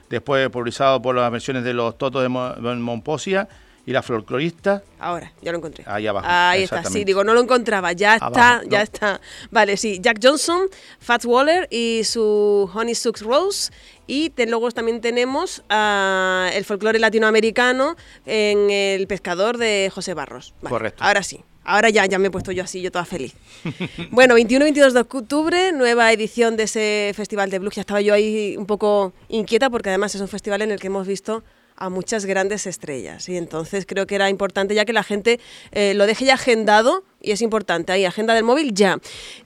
después 0.08 0.48
publicado 0.48 1.00
por 1.00 1.14
las 1.14 1.30
versiones 1.30 1.62
de 1.62 1.74
los 1.74 1.96
Totos 1.96 2.22
de 2.22 2.28
Monposia 2.28 3.48
y 3.88 3.92
la 3.92 4.02
folclorista. 4.02 4.82
Ahora, 4.98 5.32
ya 5.40 5.50
lo 5.50 5.56
encontré. 5.56 5.82
Ahí 5.86 6.06
abajo. 6.06 6.26
Ahí 6.28 6.64
está, 6.64 6.84
sí, 6.84 7.04
digo, 7.04 7.24
no 7.24 7.32
lo 7.32 7.40
encontraba. 7.40 7.92
Ya 7.92 8.16
está, 8.16 8.60
ya 8.68 8.82
está. 8.82 9.18
Vale, 9.50 9.78
sí. 9.78 9.98
Jack 10.02 10.18
Johnson, 10.22 10.68
Fats 10.98 11.24
Waller 11.24 11.66
y 11.70 12.02
su 12.04 12.70
Honey 12.74 12.94
Sucks 12.94 13.22
Rose. 13.22 13.72
Y 14.06 14.30
luego 14.46 14.70
también 14.72 15.00
tenemos 15.00 15.62
el 15.70 16.64
folclore 16.66 16.98
latinoamericano 16.98 17.96
en 18.26 18.70
El 18.70 19.06
Pescador 19.06 19.56
de 19.56 19.90
José 19.90 20.12
Barros. 20.12 20.52
Correcto. 20.68 21.02
Ahora 21.02 21.22
sí. 21.22 21.42
Ahora 21.64 21.88
ya, 21.88 22.04
ya 22.04 22.18
me 22.18 22.28
he 22.28 22.30
puesto 22.30 22.52
yo 22.52 22.64
así, 22.64 22.82
yo 22.82 22.92
toda 22.92 23.06
feliz. 23.06 23.34
bueno, 24.10 24.34
21 24.34 24.64
y 24.64 24.68
22 24.68 24.92
de 24.92 25.00
octubre, 25.00 25.72
nueva 25.72 26.12
edición 26.12 26.58
de 26.58 26.64
ese 26.64 27.12
festival 27.16 27.48
de 27.48 27.58
blues. 27.58 27.76
Ya 27.76 27.80
estaba 27.80 28.02
yo 28.02 28.12
ahí 28.12 28.54
un 28.58 28.66
poco 28.66 29.14
inquieta 29.30 29.70
porque 29.70 29.88
además 29.88 30.14
es 30.14 30.20
un 30.20 30.28
festival 30.28 30.60
en 30.60 30.72
el 30.72 30.78
que 30.78 30.88
hemos 30.88 31.06
visto 31.06 31.42
a 31.78 31.88
muchas 31.90 32.26
grandes 32.26 32.66
estrellas. 32.66 33.28
Y 33.28 33.36
entonces 33.36 33.86
creo 33.86 34.06
que 34.06 34.16
era 34.16 34.28
importante 34.28 34.74
ya 34.74 34.84
que 34.84 34.92
la 34.92 35.02
gente 35.02 35.40
eh, 35.72 35.94
lo 35.94 36.06
deje 36.06 36.24
ya 36.24 36.34
agendado, 36.34 37.04
y 37.20 37.32
es 37.32 37.42
importante, 37.42 37.90
ahí, 37.92 38.04
agenda 38.04 38.34
del 38.34 38.44
móvil 38.44 38.74
ya. 38.74 38.98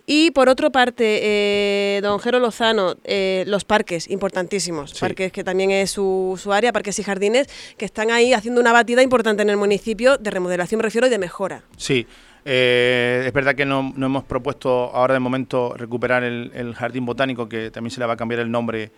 Y 0.07 0.31
por 0.33 0.49
otra 0.49 0.71
parte, 0.71 1.21
eh, 1.23 2.01
don 2.03 2.19
Jero 2.19 2.39
Lozano, 2.39 2.97
eh, 3.05 3.45
los 3.47 3.65
parques, 3.65 4.11
importantísimos, 4.11 4.99
parques 4.99 5.33
que 5.33 5.45
también 5.45 5.71
es 5.71 5.91
su, 5.91 6.39
su, 6.43 6.53
área, 6.53 6.73
parques 6.73 6.99
y 6.99 7.03
jardines, 7.03 7.49
que 7.77 7.85
están 7.85 8.11
ahí 8.11 8.35
haciendo 8.35 8.61
una 8.61 8.73
batida 8.73 9.03
importante 9.03 9.43
en 9.43 9.51
el 9.51 9.57
municipio 9.57 10.19
de 10.19 10.31
remodelación, 10.31 10.79
me 10.79 10.83
refiero, 10.83 11.07
y 11.07 11.11
de 11.11 11.19
mejora. 11.19 11.63
Sí. 11.77 12.07
es 12.45 13.33
verdad 13.33 13.55
que 13.55 13.65
no, 13.65 13.93
hemos 13.97 14.25
propuesto 14.25 14.91
ahora 14.95 15.15
de 15.15 15.21
momento 15.21 15.75
recuperar 15.75 16.25
el, 16.25 16.51
el, 16.55 16.75
jardín 16.75 17.07
botánico, 17.07 17.49
que 17.49 17.71
también 17.71 17.91
se 17.91 18.01
le 18.01 18.07
va 18.07 18.15
a 18.15 18.17
cambiar 18.17 18.41
el 18.41 18.51
nombre 18.51 18.91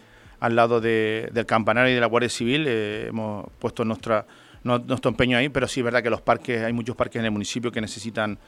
al 0.45 0.57
lado 0.57 0.79
del 0.79 1.47
campanario 1.47 1.91
y 1.91 1.95
de 1.95 2.01
la 2.01 2.07
Guardia 2.07 2.29
Civil. 2.29 2.67
Eh, 2.69 3.07
hemos 3.09 3.47
puesto 3.59 3.83
nuestra, 3.83 4.27
nuestro 4.63 5.09
empeño 5.09 5.39
ahí, 5.39 5.49
pero 5.49 5.67
sí 5.67 5.81
es 5.81 5.85
verdad 5.85 6.03
que 6.03 6.11
los 6.11 6.21
parques, 6.21 6.63
hay 6.63 6.73
muchos 6.75 6.95
parques 6.95 7.21
en 7.21 7.25
el 7.25 7.31
municipio 7.31 7.73
que 7.73 7.81
necesitan 7.81 8.39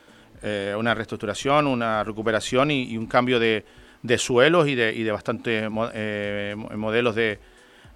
eh, 0.43 0.75
una 0.79 0.95
reestructuración, 0.95 1.67
una 1.67 2.05
recuperación 2.05 2.71
y, 2.71 2.99
un 2.99 3.07
cambio 3.07 3.41
de, 3.41 3.65
suelos 4.19 4.69
y 4.69 4.75
de, 4.75 4.93
y 4.93 5.05
de 5.05 5.11
bastantes 5.11 5.71
eh, 5.95 6.55
modelos 6.76 7.15
de, 7.15 7.38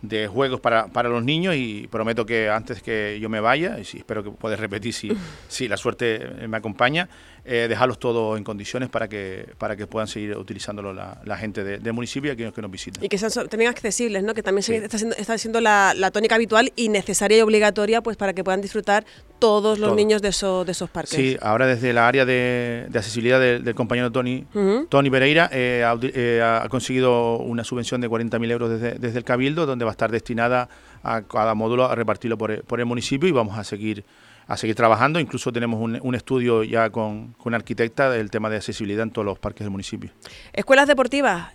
de 0.00 0.26
juegos 0.28 0.60
para, 0.60 0.86
para, 0.86 1.10
los 1.10 1.22
niños 1.22 1.54
y 1.54 1.86
prometo 1.90 2.24
que 2.24 2.48
antes 2.48 2.82
que 2.82 3.18
yo 3.20 3.28
me 3.28 3.40
vaya, 3.40 3.76
y 3.78 3.82
espero 3.82 4.24
que 4.24 4.30
puedas 4.30 4.58
repetir 4.58 4.94
si, 4.94 5.12
si 5.48 5.68
la 5.68 5.76
suerte 5.76 6.26
me 6.48 6.56
acompaña, 6.56 7.06
eh, 7.44 7.66
dejarlos 7.68 7.98
todos 7.98 8.36
en 8.36 8.44
condiciones 8.44 8.88
para 8.88 9.08
que 9.08 9.54
para 9.58 9.76
que 9.76 9.86
puedan 9.86 10.08
seguir 10.08 10.36
utilizándolo 10.36 10.92
la, 10.92 11.20
la 11.24 11.36
gente 11.36 11.64
del 11.64 11.92
municipio 11.92 12.30
y 12.30 12.32
aquellos 12.32 12.52
que 12.52 12.62
nos 12.62 12.70
visitan. 12.70 13.04
Y 13.04 13.08
que 13.08 13.18
sean 13.18 13.48
también 13.48 13.70
accesibles, 13.70 14.22
¿no? 14.22 14.34
que 14.34 14.42
también 14.42 14.82
está, 14.82 14.98
siendo, 14.98 15.16
está 15.16 15.38
siendo 15.38 15.60
la, 15.60 15.92
la, 15.96 16.10
tónica 16.10 16.34
habitual 16.34 16.72
y 16.76 16.88
necesaria 16.88 17.38
y 17.38 17.40
obligatoria 17.40 18.02
pues 18.02 18.16
para 18.16 18.32
que 18.32 18.44
puedan 18.44 18.60
disfrutar 18.60 19.04
todos 19.38 19.78
los 19.78 19.96
niños 19.96 20.20
de, 20.22 20.28
eso, 20.28 20.64
de 20.64 20.72
esos 20.72 20.90
parques. 20.90 21.16
Sí, 21.16 21.36
ahora 21.40 21.66
desde 21.66 21.92
la 21.92 22.06
área 22.06 22.24
de, 22.24 22.86
de 22.88 22.98
accesibilidad 22.98 23.40
del, 23.40 23.74
compañero 23.74 24.12
Tony, 24.12 24.46
Tony 24.88 25.10
Pereira 25.10 25.48
eh, 25.52 25.82
eh, 26.02 26.42
ha, 26.42 26.68
conseguido 26.68 27.38
una 27.38 27.64
subvención 27.64 28.00
de 28.00 28.08
40.000 28.08 28.50
euros 28.50 28.70
desde, 28.70 28.98
desde 28.98 29.18
el 29.18 29.24
Cabildo, 29.24 29.66
donde 29.66 29.84
va 29.84 29.90
a 29.90 29.92
estar 29.92 30.10
destinada 30.10 30.68
a 31.02 31.22
cada 31.22 31.54
módulo 31.54 31.86
a 31.86 31.94
repartirlo 31.94 32.36
por 32.36 32.50
el, 32.50 32.62
por 32.62 32.80
el 32.80 32.86
municipio 32.86 33.28
y 33.28 33.32
vamos 33.32 33.58
a 33.58 33.64
seguir 33.64 34.04
a 34.50 34.56
seguir 34.56 34.74
trabajando. 34.74 35.20
Incluso 35.20 35.52
tenemos 35.52 35.80
un, 35.80 35.98
un 36.02 36.14
estudio 36.16 36.64
ya 36.64 36.90
con, 36.90 37.34
con, 37.34 37.50
una 37.50 37.58
arquitecta 37.58 38.10
del 38.10 38.30
tema 38.32 38.50
de 38.50 38.56
accesibilidad 38.56 39.04
en 39.04 39.12
todos 39.12 39.24
los 39.24 39.38
parques 39.38 39.64
del 39.64 39.70
municipio. 39.70 40.10
Escuelas 40.52 40.88
deportivas 40.88 41.52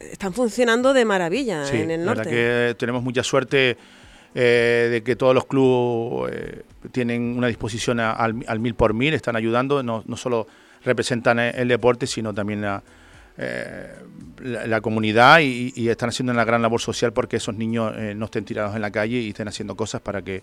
están 0.00 0.32
funcionando 0.32 0.94
de 0.94 1.04
maravilla 1.04 1.68
en 1.70 1.90
el 1.90 2.04
norte. 2.06 2.24
La 2.24 2.30
que 2.30 2.74
tenemos 2.78 3.02
mucha 3.02 3.22
suerte 3.22 3.76
eh, 4.34 4.88
de 4.90 5.02
que 5.02 5.14
todos 5.14 5.34
los 5.34 5.44
clubes 5.44 6.32
eh, 6.34 6.62
tienen 6.90 7.36
una 7.36 7.48
disposición 7.48 8.00
al, 8.00 8.32
mil 8.60 8.74
por 8.74 8.94
mil, 8.94 9.12
están 9.12 9.36
ayudando, 9.36 9.82
no, 9.82 10.02
no 10.06 10.16
solo 10.16 10.46
representan 10.86 11.38
el 11.38 11.68
deporte, 11.68 12.06
sino 12.06 12.32
también 12.32 12.62
la, 12.62 12.82
eh, 13.36 13.94
la, 14.40 14.80
comunidad 14.80 15.40
y, 15.40 15.74
y, 15.76 15.90
están 15.90 16.08
haciendo 16.08 16.32
una 16.32 16.46
gran 16.46 16.62
labor 16.62 16.80
social 16.80 17.12
porque 17.12 17.36
esos 17.36 17.54
niños 17.54 17.92
no 18.16 18.24
estén 18.24 18.46
tirados 18.46 18.74
en 18.74 18.80
la 18.80 18.90
calle 18.90 19.18
y 19.18 19.28
estén 19.28 19.48
haciendo 19.48 19.76
cosas 19.76 20.00
para 20.00 20.22
que 20.22 20.42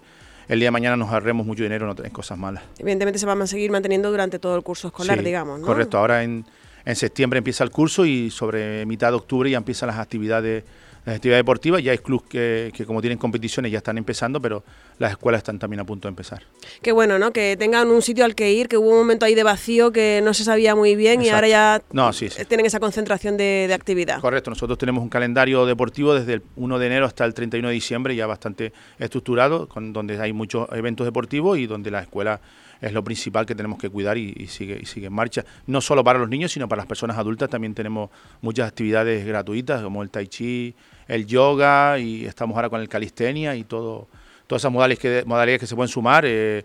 el 0.49 0.59
día 0.59 0.67
de 0.67 0.71
mañana 0.71 0.97
nos 0.97 1.09
ahorremos 1.09 1.45
mucho 1.45 1.63
dinero 1.63 1.85
no 1.85 1.95
tenéis 1.95 2.13
cosas 2.13 2.37
malas. 2.37 2.63
Evidentemente 2.79 3.19
se 3.19 3.25
van 3.25 3.41
a 3.41 3.47
seguir 3.47 3.71
manteniendo 3.71 4.09
durante 4.09 4.39
todo 4.39 4.55
el 4.55 4.63
curso 4.63 4.87
escolar, 4.87 5.23
digamos. 5.23 5.59
¿no? 5.59 5.65
Correcto, 5.65 5.99
ahora 5.99 6.23
en, 6.23 6.43
en 6.85 6.95
septiembre 6.95 7.37
empieza 7.37 7.63
el 7.63 7.69
curso 7.69 8.03
y 8.03 8.31
sobre 8.31 8.85
mitad 8.87 9.11
de 9.11 9.17
octubre 9.17 9.49
ya 9.49 9.57
empiezan 9.57 9.87
las 9.87 9.99
actividades 9.99 10.63
las 11.09 11.17
actividades 11.17 11.41
deportivas, 11.41 11.83
ya 11.83 11.91
hay 11.91 11.97
clubes 11.97 12.27
que, 12.29 12.71
que, 12.73 12.85
como 12.85 13.01
tienen 13.01 13.17
competiciones 13.17 13.71
ya 13.71 13.79
están 13.79 13.97
empezando, 13.97 14.39
pero 14.39 14.63
las 14.99 15.11
escuelas 15.11 15.39
están 15.39 15.57
también 15.57 15.79
a 15.79 15.85
punto 15.85 16.07
de 16.07 16.09
empezar. 16.09 16.43
Qué 16.81 16.91
bueno, 16.91 17.17
¿no? 17.17 17.31
Que 17.31 17.57
tengan 17.57 17.89
un 17.89 18.01
sitio 18.01 18.25
al 18.25 18.35
que 18.35 18.51
ir, 18.51 18.67
que 18.67 18.77
hubo 18.77 18.89
un 18.91 18.97
momento 18.97 19.25
ahí 19.25 19.33
de 19.33 19.43
vacío 19.43 19.91
que 19.91 20.21
no 20.23 20.33
se 20.33 20.43
sabía 20.43 20.75
muy 20.75 20.95
bien 20.95 21.21
y 21.21 21.29
ahora 21.29 21.47
ya 21.47 21.81
no, 21.91 22.13
sí, 22.13 22.29
tienen 22.47 22.65
esa 22.65 22.79
concentración 22.79 23.37
de, 23.37 23.65
de, 23.67 23.73
actividad. 23.73 24.21
Correcto, 24.21 24.51
nosotros 24.51 24.77
tenemos 24.77 25.01
un 25.01 25.09
calendario 25.09 25.65
deportivo 25.65 26.13
desde 26.13 26.33
el 26.33 26.43
1 26.55 26.79
de 26.79 26.87
enero 26.87 27.05
hasta 27.05 27.25
el 27.25 27.33
31 27.33 27.69
de 27.69 27.73
diciembre 27.73 28.15
ya 28.15 28.27
bastante 28.27 28.71
estructurado, 28.99 29.67
con, 29.67 29.93
donde 29.93 30.19
hay 30.21 30.31
muchos 30.31 30.67
eventos 30.71 31.05
deportivos 31.05 31.57
y 31.57 31.65
donde 31.65 31.89
la 31.89 32.01
escuela 32.01 32.39
es 32.81 32.93
lo 32.93 33.03
principal 33.03 33.45
que 33.45 33.55
tenemos 33.55 33.77
que 33.77 33.89
cuidar 33.89 34.17
y, 34.17 34.47
sigue, 34.47 34.79
y 34.81 34.85
sigue 34.85 35.07
en 35.07 35.13
marcha. 35.13 35.43
No 35.67 35.81
solo 35.81 36.03
para 36.03 36.19
los 36.19 36.29
niños, 36.29 36.51
sino 36.51 36.67
para 36.67 36.81
las 36.81 36.87
personas 36.87 37.17
adultas 37.17 37.49
también 37.49 37.73
tenemos 37.73 38.09
muchas 38.41 38.67
actividades 38.67 39.25
gratuitas 39.25 39.81
como 39.81 40.01
el 40.01 40.09
tai 40.09 40.27
chi, 40.27 40.75
el 41.09 41.25
yoga 41.25 41.99
y 41.99 42.25
estamos 42.25 42.55
ahora 42.55 42.69
con 42.69 42.79
el 42.79 42.87
calistenia 42.87 43.55
y 43.55 43.65
todo, 43.65 44.07
todas 44.47 44.61
esas 44.61 44.71
modalidades 44.71 44.99
que, 44.99 45.23
modalidades 45.25 45.59
que 45.59 45.67
se 45.67 45.75
pueden 45.75 45.89
sumar 45.89 46.23
eh, 46.25 46.63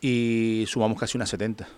y 0.00 0.64
sumamos 0.66 0.98
casi 0.98 1.16
unas 1.16 1.28
70. 1.28 1.68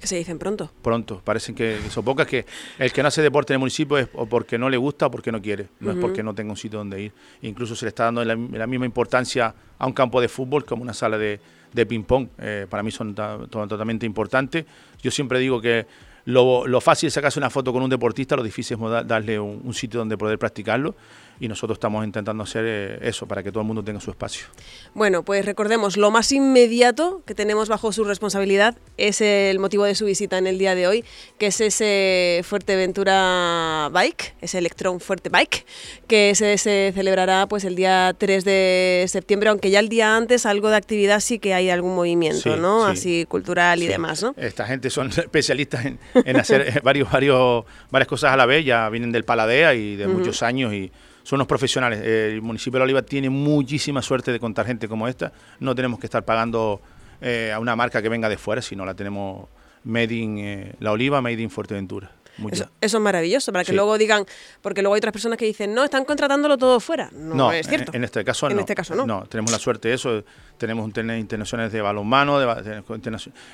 Que 0.00 0.06
se 0.08 0.16
dicen 0.16 0.38
pronto. 0.38 0.70
Pronto, 0.82 1.22
parecen 1.24 1.54
que, 1.54 1.78
son 1.88 2.04
pocas 2.04 2.26
que 2.26 2.44
el 2.78 2.92
que 2.92 3.00
no 3.00 3.08
hace 3.08 3.22
deporte 3.22 3.52
en 3.52 3.54
el 3.54 3.60
municipio 3.60 3.96
es 3.96 4.08
o 4.12 4.26
porque 4.26 4.58
no 4.58 4.68
le 4.68 4.76
gusta 4.76 5.06
o 5.06 5.10
porque 5.10 5.30
no 5.30 5.40
quiere, 5.40 5.68
no 5.80 5.92
es 5.92 5.96
porque 5.96 6.22
no 6.22 6.34
tenga 6.34 6.50
un 6.50 6.56
sitio 6.56 6.80
donde 6.80 7.00
ir. 7.00 7.12
Incluso 7.42 7.76
se 7.76 7.86
le 7.86 7.90
está 7.90 8.04
dando 8.04 8.24
la, 8.24 8.66
misma 8.66 8.84
importancia 8.84 9.54
a 9.78 9.86
un 9.86 9.92
campo 9.92 10.20
de 10.20 10.28
fútbol 10.28 10.64
como 10.64 10.82
una 10.82 10.92
sala 10.92 11.16
de, 11.16 11.40
de 11.72 11.86
ping-pong. 11.86 12.28
Eh, 12.38 12.66
para 12.68 12.82
mí 12.82 12.90
son 12.90 13.14
totalmente 13.14 14.04
importantes. 14.04 14.66
Yo 15.00 15.10
siempre 15.12 15.38
digo 15.38 15.60
que 15.60 15.86
lo, 16.26 16.80
fácil 16.80 17.08
es 17.08 17.12
sacarse 17.12 17.38
una 17.38 17.50
foto 17.50 17.72
con 17.72 17.82
un 17.82 17.90
deportista, 17.90 18.36
lo 18.36 18.42
difícil 18.42 18.78
es 18.80 19.06
darle 19.06 19.38
un, 19.38 19.74
sitio 19.74 19.98
donde 20.00 20.16
poder 20.16 20.38
practicarlo 20.38 20.94
y 21.40 21.48
nosotros 21.48 21.76
estamos 21.76 22.04
intentando 22.04 22.42
hacer 22.42 22.64
eh, 22.66 22.98
eso 23.02 23.26
para 23.26 23.42
que 23.42 23.50
todo 23.50 23.60
el 23.60 23.66
mundo 23.66 23.82
tenga 23.82 24.00
su 24.00 24.10
espacio. 24.10 24.46
Bueno, 24.94 25.24
pues 25.24 25.44
recordemos, 25.44 25.96
lo 25.96 26.10
más 26.10 26.30
inmediato 26.32 27.22
que 27.26 27.34
tenemos 27.34 27.68
bajo 27.68 27.92
su 27.92 28.04
responsabilidad 28.04 28.76
es 28.96 29.20
el 29.20 29.58
motivo 29.58 29.84
de 29.84 29.94
su 29.94 30.06
visita 30.06 30.38
en 30.38 30.46
el 30.46 30.58
día 30.58 30.74
de 30.74 30.86
hoy, 30.86 31.04
que 31.38 31.46
es 31.46 31.60
ese 31.60 32.42
Fuerteventura 32.44 33.88
Bike, 33.92 34.34
ese 34.40 34.58
Electron 34.58 35.00
Fuerte 35.00 35.28
Bike, 35.28 35.66
que 36.06 36.34
se, 36.34 36.56
se 36.58 36.92
celebrará 36.94 37.46
pues 37.46 37.64
el 37.64 37.74
día 37.76 38.14
3 38.16 38.44
de 38.44 39.04
septiembre, 39.08 39.48
aunque 39.48 39.70
ya 39.70 39.80
el 39.80 39.88
día 39.88 40.16
antes 40.16 40.46
algo 40.46 40.68
de 40.70 40.76
actividad 40.76 41.20
sí 41.20 41.38
que 41.38 41.54
hay 41.54 41.70
algún 41.70 41.94
movimiento, 41.94 42.56
¿no? 42.56 42.86
Así 42.86 43.26
cultural 43.26 43.82
y 43.82 43.86
demás, 43.86 44.22
¿no? 44.22 44.34
Esta 44.36 44.66
gente 44.66 44.90
son 44.90 45.08
especialistas 45.16 45.84
en, 45.84 46.36
hacer 46.36 46.80
varios, 46.82 47.10
varios, 47.10 47.64
varias 47.90 48.08
cosas 48.08 48.32
a 48.32 48.36
la 48.36 48.46
vez, 48.46 48.64
ya 48.64 48.88
vienen 48.88 49.12
del 49.12 49.24
Paladea 49.24 49.74
y 49.74 49.96
de 49.96 50.06
muchos 50.06 50.42
años 50.42 50.72
y 50.72 50.92
son 51.24 51.38
unos 51.38 51.48
profesionales. 51.48 52.00
El 52.00 52.42
municipio 52.42 52.74
de 52.74 52.80
La 52.80 52.84
Oliva 52.84 53.02
tiene 53.02 53.28
muchísima 53.30 54.02
suerte 54.02 54.30
de 54.30 54.38
contar 54.38 54.66
gente 54.66 54.86
como 54.86 55.08
esta. 55.08 55.32
No 55.58 55.74
tenemos 55.74 55.98
que 55.98 56.06
estar 56.06 56.24
pagando 56.24 56.80
eh, 57.20 57.50
a 57.52 57.58
una 57.58 57.74
marca 57.74 58.00
que 58.00 58.08
venga 58.08 58.28
de 58.28 58.36
fuera, 58.36 58.62
sino 58.62 58.84
la 58.84 58.94
tenemos 58.94 59.48
Made 59.84 60.14
in 60.14 60.38
eh, 60.38 60.74
La 60.78 60.92
Oliva, 60.92 61.20
Made 61.20 61.40
in 61.40 61.50
Fuerteventura. 61.50 62.12
Eso, 62.50 62.68
eso, 62.80 62.96
es 62.96 63.02
maravilloso, 63.02 63.52
para 63.52 63.64
que 63.64 63.72
luego 63.72 63.96
digan, 63.96 64.26
porque 64.60 64.82
luego 64.82 64.94
hay 64.94 64.98
otras 64.98 65.12
personas 65.12 65.38
que 65.38 65.44
dicen, 65.44 65.72
no, 65.72 65.84
están 65.84 66.04
contratándolo 66.04 66.58
todo 66.58 66.80
fuera. 66.80 67.08
No, 67.12 67.52
es 67.52 67.68
cierto. 67.68 67.92
En, 67.94 68.02
este 68.02 68.24
caso 68.24 68.48
en 68.48 68.56
no. 68.56 68.60
este 68.60 68.74
caso 68.74 68.94
no. 68.96 69.06
No, 69.06 69.24
tenemos 69.26 69.52
la 69.52 69.58
suerte 69.58 69.88
de 69.88 69.94
eso. 69.94 70.24
Tenemos 70.58 70.84
internacionales 70.88 71.72
de 71.72 71.80
balonmano, 71.80 72.40
de, 72.40 72.82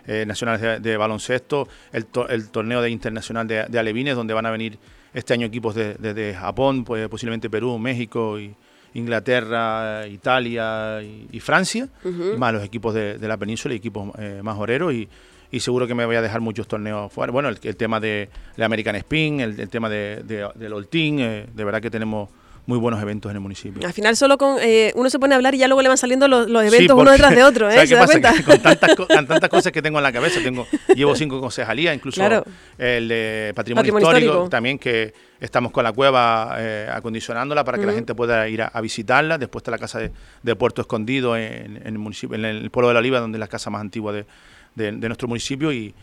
eh, 0.06 0.24
nacionales 0.26 0.82
de, 0.82 0.96
baloncesto, 0.96 1.68
el, 1.92 2.06
el, 2.30 2.48
torneo 2.48 2.80
de 2.80 2.88
internacional 2.88 3.46
de, 3.46 3.66
de 3.66 3.78
alevines, 3.78 4.16
donde 4.16 4.32
van 4.32 4.46
a 4.46 4.50
venir 4.50 4.78
este 5.14 5.34
año 5.34 5.46
equipos 5.46 5.74
de, 5.74 6.36
Japón, 6.38 6.84
pues, 6.84 7.08
posiblemente 7.08 7.50
Perú, 7.50 7.78
México 7.78 8.38
y 8.38 8.54
Inglaterra, 8.94 10.06
Italia 10.06 11.00
y, 11.02 11.40
Francia, 11.40 11.88
más 12.36 12.52
los 12.52 12.64
equipos 12.64 12.94
de, 12.94 13.18
la 13.20 13.36
península 13.36 13.74
y 13.74 13.78
equipos 13.78 14.10
eh, 14.18 14.40
más 14.42 14.58
oreros 14.58 14.92
y, 14.92 15.08
seguro 15.58 15.86
que 15.88 15.94
me 15.96 16.04
voy 16.04 16.14
a 16.14 16.22
dejar 16.22 16.40
muchos 16.40 16.68
torneos 16.68 17.12
fuera. 17.12 17.32
Bueno, 17.32 17.48
el, 17.48 17.76
tema 17.76 17.98
de 17.98 18.28
la 18.56 18.66
American 18.66 18.94
Spin, 18.96 19.40
el, 19.40 19.68
tema 19.68 19.88
de, 19.88 20.22
del 20.54 20.72
All 20.72 20.86
Team, 20.86 21.18
eh, 21.18 21.46
de 21.52 21.64
verdad 21.64 21.82
que 21.82 21.90
tenemos 21.90 22.28
muy 22.66 22.78
buenos 22.78 23.00
eventos 23.02 23.30
en 23.30 23.36
el 23.36 23.40
municipio. 23.40 23.86
Al 23.86 23.92
final 23.92 24.16
solo 24.16 24.38
con 24.38 24.58
eh, 24.60 24.92
uno 24.94 25.10
se 25.10 25.18
pone 25.18 25.34
a 25.34 25.36
hablar 25.36 25.54
y 25.54 25.58
ya 25.58 25.68
luego 25.68 25.82
le 25.82 25.88
van 25.88 25.98
saliendo 25.98 26.28
los, 26.28 26.46
eventos 26.46 26.98
uno 26.98 27.10
detrás 27.10 27.34
de 27.34 27.42
otro, 27.42 27.70
¿eh? 27.70 27.86
¿Se 27.86 27.94
da 27.94 28.06
cuenta? 28.06 28.32
con, 28.44 28.58
tantas, 28.58 28.94
con 28.96 29.26
tantas 29.26 29.48
cosas 29.48 29.72
que 29.72 29.82
tengo 29.82 29.98
en 29.98 30.04
la 30.04 30.12
cabeza, 30.12 30.40
tengo 30.42 30.66
llevo 30.94 31.14
cinco 31.14 31.40
concejalías, 31.40 31.94
incluso 31.94 32.22
el 32.78 33.08
de 33.08 33.52
patrimonio, 33.54 33.98
histórico, 33.98 34.48
también 34.48 34.78
que 34.78 35.12
estamos 35.40 35.72
con 35.72 35.84
la 35.84 35.92
cueva 35.92 36.56
eh, 36.58 36.88
acondicionándola 36.92 37.64
para 37.64 37.78
que 37.78 37.86
la 37.86 37.92
gente 37.92 38.14
pueda 38.14 38.48
ir 38.48 38.62
a, 38.62 38.80
visitarla. 38.80 39.38
Después 39.38 39.60
está 39.60 39.70
la 39.70 39.78
casa 39.78 39.98
de, 39.98 40.56
Puerto 40.56 40.82
Escondido 40.82 41.36
en, 41.36 41.80
el 41.84 41.98
municipio, 41.98 42.36
en 42.36 42.44
el 42.44 42.70
pueblo 42.70 42.88
de 42.88 42.94
la 42.94 43.00
Oliva, 43.00 43.20
donde 43.20 43.36
es 43.36 43.40
la 43.40 43.48
casa 43.48 43.70
más 43.70 43.80
antigua 43.80 44.12
de, 44.12 44.26
de 44.74 44.92
nuestro 44.92 45.28
municipio 45.28 45.72
y 45.72 45.94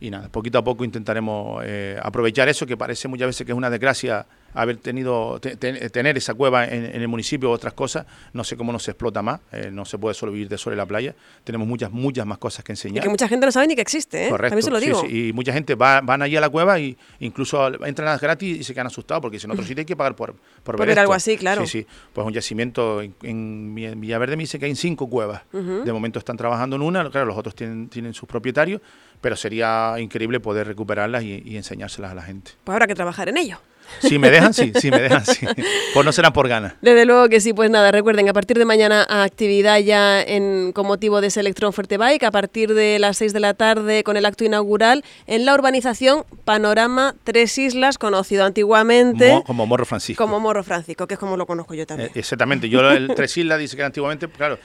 y 0.00 0.10
nada, 0.10 0.28
poquito 0.28 0.58
a 0.58 0.64
poco 0.64 0.84
intentaremos 0.84 1.62
eh, 1.64 1.98
aprovechar 2.02 2.48
eso, 2.48 2.66
que 2.66 2.76
parece 2.76 3.08
muchas 3.08 3.28
veces 3.28 3.46
que 3.46 3.52
es 3.52 3.58
una 3.58 3.70
desgracia 3.70 4.26
haber 4.56 4.78
tenido 4.78 5.38
tener 5.40 6.16
esa 6.16 6.34
cueva 6.34 6.64
en, 6.64 6.84
el 6.84 7.08
municipio 7.08 7.50
o 7.50 7.52
otras 7.52 7.74
cosas. 7.74 8.06
No 8.32 8.42
sé 8.42 8.56
cómo 8.56 8.72
no 8.72 8.78
se 8.78 8.92
explota 8.92 9.22
más, 9.22 9.40
eh, 9.52 9.70
no 9.70 9.84
se 9.84 9.98
puede 9.98 10.14
solo 10.14 10.32
vivir 10.32 10.48
de 10.48 10.58
sol 10.58 10.72
en 10.72 10.78
la 10.78 10.86
playa. 10.86 11.14
Tenemos 11.44 11.68
muchas, 11.68 11.90
muchas 11.90 12.26
más 12.26 12.38
cosas 12.38 12.64
que 12.64 12.72
enseñar. 12.72 12.98
Y 12.98 13.02
que 13.02 13.08
mucha 13.08 13.28
gente 13.28 13.46
no 13.46 13.52
sabe 13.52 13.68
ni 13.68 13.74
que 13.74 13.82
existe, 13.82 14.26
¿eh? 14.26 14.30
Correcto. 14.30 14.50
También 14.50 14.64
se 14.64 14.70
lo 14.70 14.80
digo. 14.80 15.04
y 15.06 15.32
mucha 15.32 15.52
gente 15.52 15.74
va, 15.74 16.00
van 16.00 16.22
allí 16.22 16.36
a 16.36 16.40
la 16.40 16.48
cueva 16.48 16.78
y 16.78 16.96
incluso 17.20 17.84
entran 17.84 18.18
gratis 18.20 18.60
y 18.60 18.64
se 18.64 18.72
quedan 18.72 18.88
asustados 18.88 19.20
porque 19.20 19.38
si 19.38 19.46
en 19.46 19.52
otro 19.52 19.64
sitio 19.64 19.82
hay 19.82 19.86
que 19.86 19.96
pagar 19.96 20.16
por, 20.16 20.34
por, 20.62 20.78
ver, 20.78 20.98
algo 20.98 21.12
así, 21.12 21.36
claro. 21.36 21.66
Sí, 21.66 21.80
sí. 21.80 21.86
Pues 22.12 22.26
un 22.26 22.32
yacimiento 22.32 23.02
en, 23.02 23.74
Villaverde 23.74 24.36
me 24.36 24.44
dice 24.44 24.58
que 24.58 24.66
hay 24.66 24.74
cinco 24.74 25.08
cuevas. 25.08 25.42
De 25.52 25.92
momento 25.92 26.18
están 26.18 26.36
trabajando 26.36 26.76
en 26.76 26.82
una, 26.82 27.08
claro, 27.10 27.26
los 27.26 27.36
otros 27.36 27.54
tienen, 27.54 27.88
tienen 27.88 28.14
sus 28.14 28.28
propietarios 28.28 28.80
pero 29.20 29.36
sería 29.36 29.94
increíble 29.98 30.40
poder 30.40 30.66
recuperarlas 30.66 31.22
y, 31.22 31.56
enseñárselas 31.56 32.12
a 32.12 32.14
la 32.14 32.22
gente. 32.22 32.52
Pues 32.64 32.74
habrá 32.74 32.86
que 32.86 32.94
trabajar 32.94 33.28
en 33.28 33.36
ello. 33.36 33.58
Si 34.00 34.18
me 34.18 34.30
dejan, 34.30 34.52
sí, 34.54 34.72
si 34.74 34.90
me 34.90 35.00
dejan, 35.00 35.24
sí. 35.24 35.46
Pues 35.94 36.04
no 36.04 36.12
será 36.12 36.32
por 36.32 36.48
ganas. 36.48 36.74
Desde 36.82 37.06
luego 37.06 37.28
que 37.28 37.40
sí, 37.40 37.52
pues 37.52 37.70
nada, 37.70 37.90
recuerden, 37.90 38.28
a 38.28 38.32
partir 38.32 38.58
de 38.58 38.64
mañana 38.64 39.06
actividad 39.08 39.78
ya 39.78 40.20
en, 40.22 40.72
con 40.72 40.86
motivo 40.86 41.20
de 41.20 41.28
ese 41.28 41.40
Electron 41.40 41.72
Fuerte 41.72 41.98
Bike, 41.98 42.24
a 42.24 42.30
partir 42.30 42.74
de 42.74 42.98
las 42.98 43.16
6 43.18 43.32
de 43.32 43.40
la 43.40 43.54
tarde 43.54 44.04
con 44.04 44.16
el 44.16 44.26
acto 44.26 44.44
inaugural 44.44 45.04
en 45.26 45.46
la 45.46 45.54
urbanización 45.54 46.24
Panorama 46.44 47.14
Tres 47.24 47.56
Islas, 47.58 47.98
conocido 47.98 48.44
antiguamente... 48.44 49.42
como 49.46 49.66
Morro 49.66 49.86
Francisco. 49.86 50.22
Como 50.22 50.40
Morro 50.40 50.64
Francisco, 50.64 51.06
que 51.06 51.14
es 51.14 51.20
como 51.20 51.36
lo 51.36 51.46
conozco 51.46 51.74
yo 51.74 51.86
también. 51.86 52.10
Eh, 52.10 52.18
exactamente, 52.18 52.68
yo 52.68 52.90
el 52.90 53.08
Tres 53.14 53.36
Islas 53.36 53.58
dice 53.58 53.76
que 53.76 53.82
antiguamente, 53.82 54.28
claro, 54.28 54.58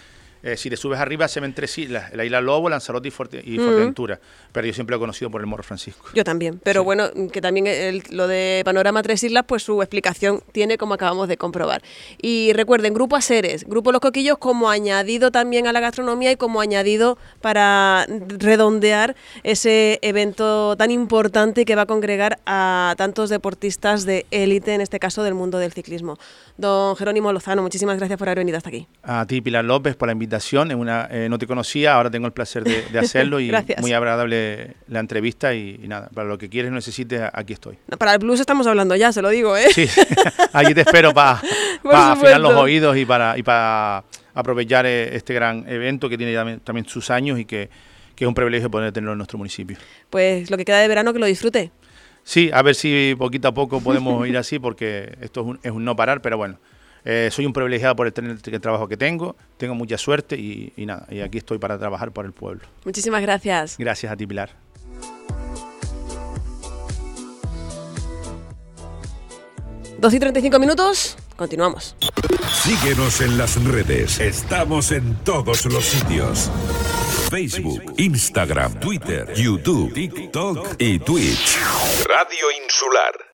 eh, 0.43 0.57
si 0.57 0.69
le 0.69 0.77
subes 0.77 0.99
arriba 0.99 1.27
se 1.27 1.39
ven 1.39 1.53
tres 1.53 1.77
islas, 1.77 2.13
la 2.13 2.25
isla 2.25 2.41
Lobo, 2.41 2.69
Lanzarote 2.69 3.07
y, 3.07 3.11
Fuerte, 3.11 3.41
y 3.45 3.57
Fuerteventura. 3.57 4.19
Pero 4.51 4.65
yo 4.67 4.73
siempre 4.73 4.93
lo 4.93 4.97
he 4.97 4.99
conocido 4.99 5.29
por 5.29 5.41
el 5.41 5.47
Morro 5.47 5.63
Francisco. 5.63 6.07
Yo 6.15 6.23
también, 6.23 6.59
pero 6.63 6.83
bueno, 6.83 7.09
que 7.31 7.41
también 7.41 8.01
lo 8.09 8.27
de 8.27 8.61
Panorama 8.65 9.03
Tres 9.03 9.23
Islas, 9.23 9.45
pues 9.47 9.63
su 9.63 9.81
explicación 9.81 10.41
tiene 10.51 10.77
como 10.77 10.95
acabamos 10.95 11.27
de 11.27 11.37
comprobar. 11.37 11.83
Y 12.21 12.53
recuerden, 12.53 12.93
Grupo 12.93 13.15
Aseres, 13.15 13.65
Grupo 13.65 13.91
Los 13.91 14.01
Coquillos 14.01 14.39
como 14.39 14.69
añadido 14.69 15.31
también 15.31 15.67
a 15.67 15.73
la 15.73 15.79
gastronomía 15.79 16.31
y 16.31 16.37
como 16.37 16.59
añadido 16.59 17.17
para 17.41 18.07
redondear 18.07 19.15
ese 19.43 19.99
evento 20.01 20.75
tan 20.75 20.89
importante 20.89 21.65
que 21.65 21.75
va 21.75 21.83
a 21.83 21.85
congregar 21.85 22.39
a 22.45 22.95
tantos 22.97 23.29
deportistas 23.29 24.05
de 24.05 24.25
élite, 24.31 24.73
en 24.73 24.81
este 24.81 24.99
caso 24.99 25.21
del 25.21 25.35
mundo 25.35 25.59
del 25.59 25.71
ciclismo. 25.71 26.17
Don 26.57 26.95
Jerónimo 26.95 27.31
Lozano, 27.31 27.61
muchísimas 27.61 27.97
gracias 27.97 28.17
por 28.17 28.27
haber 28.27 28.39
venido 28.39 28.57
hasta 28.57 28.69
aquí. 28.69 28.87
A 29.03 29.25
ti, 29.25 29.41
Pilar 29.41 29.65
López, 29.65 29.95
por 29.95 30.07
la 30.07 30.13
invitación 30.13 30.30
una, 30.75 31.07
eh, 31.11 31.27
no 31.29 31.37
te 31.37 31.47
conocía, 31.47 31.95
ahora 31.95 32.09
tengo 32.09 32.27
el 32.27 32.33
placer 32.33 32.63
de, 32.63 32.99
hacerlo 32.99 33.39
y 33.39 33.51
muy 33.79 33.93
agradable 33.93 34.75
la 34.87 34.99
entrevista 34.99 35.53
y, 35.53 35.77
nada, 35.87 36.09
para 36.13 36.27
lo 36.27 36.37
que 36.37 36.49
quieres 36.49 36.71
necesites, 36.71 37.21
aquí 37.33 37.53
estoy. 37.53 37.77
para 37.97 38.13
el 38.13 38.19
blues 38.19 38.39
estamos 38.39 38.67
hablando 38.67 38.95
ya, 38.95 39.11
se 39.11 39.21
lo 39.21 39.29
digo, 39.29 39.57
¿eh? 39.57 39.67
Sí, 39.73 39.87
allí 40.53 40.73
te 40.73 40.81
espero 40.81 41.13
para 41.13 41.41
afinar 42.11 42.39
los 42.39 42.53
oídos 42.53 42.97
y 42.97 43.05
para, 43.05 43.37
y 43.37 43.43
para 43.43 44.03
aprovechar 44.33 44.85
eh, 44.85 45.15
este 45.15 45.33
gran 45.33 45.67
evento 45.67 46.09
que 46.09 46.17
tiene 46.17 46.59
también, 46.63 46.85
sus 46.87 47.09
años 47.09 47.39
y 47.39 47.45
que, 47.45 47.69
que 48.15 48.25
es 48.25 48.27
un 48.27 48.33
privilegio 48.33 48.69
poder 48.69 48.91
tenerlo 48.91 49.13
en 49.13 49.17
nuestro 49.17 49.37
municipio. 49.37 49.77
Pues 50.09 50.49
lo 50.49 50.57
que 50.57 50.65
queda 50.65 50.79
de 50.79 50.87
verano 50.87 51.13
que 51.13 51.19
lo 51.19 51.25
disfrute. 51.25 51.71
Sí, 52.23 52.51
a 52.53 52.61
ver 52.61 52.75
si 52.75 53.15
poquito 53.17 53.47
a 53.47 53.53
poco 53.53 53.81
podemos 53.81 54.27
ir 54.27 54.37
así 54.37 54.59
porque 54.59 55.17
esto 55.21 55.57
es 55.63 55.71
un 55.71 55.83
no 55.83 55.95
parar, 55.95 56.21
pero 56.21 56.37
bueno, 56.37 56.59
eh, 57.05 57.29
soy 57.31 57.45
un 57.45 57.53
privilegiado 57.53 57.95
por 57.95 58.07
el, 58.07 58.13
tener 58.13 58.37
el 58.43 58.61
trabajo 58.61 58.87
que 58.87 58.97
tengo, 58.97 59.35
tengo 59.57 59.75
mucha 59.75 59.97
suerte 59.97 60.35
y, 60.37 60.73
nada, 60.77 61.07
y 61.09 61.21
aquí 61.21 61.37
estoy 61.37 61.57
para 61.57 61.77
trabajar 61.77 62.11
por 62.11 62.25
el 62.25 62.33
pueblo. 62.33 62.61
Muchísimas 62.85 63.21
gracias. 63.21 63.77
Gracias 63.77 64.11
a 64.11 64.15
ti, 64.15 64.27
Pilar. 64.27 64.51
Dos 69.97 70.13
y 70.15 70.19
35 70.19 70.57
minutos, 70.57 71.15
continuamos. 71.35 71.95
Síguenos 72.51 73.21
en 73.21 73.37
las 73.37 73.63
redes, 73.63 74.19
estamos 74.19 74.91
en 74.91 75.15
todos 75.23 75.65
los 75.67 75.85
sitios. 75.85 76.49
Facebook, 77.29 77.93
Instagram, 77.97 78.79
Twitter, 78.79 79.31
YouTube, 79.35 79.93
TikTok 79.93 80.75
y 80.79 80.99
Twitch. 80.99 81.59
Radio 82.07 82.45
Insular. 82.63 83.21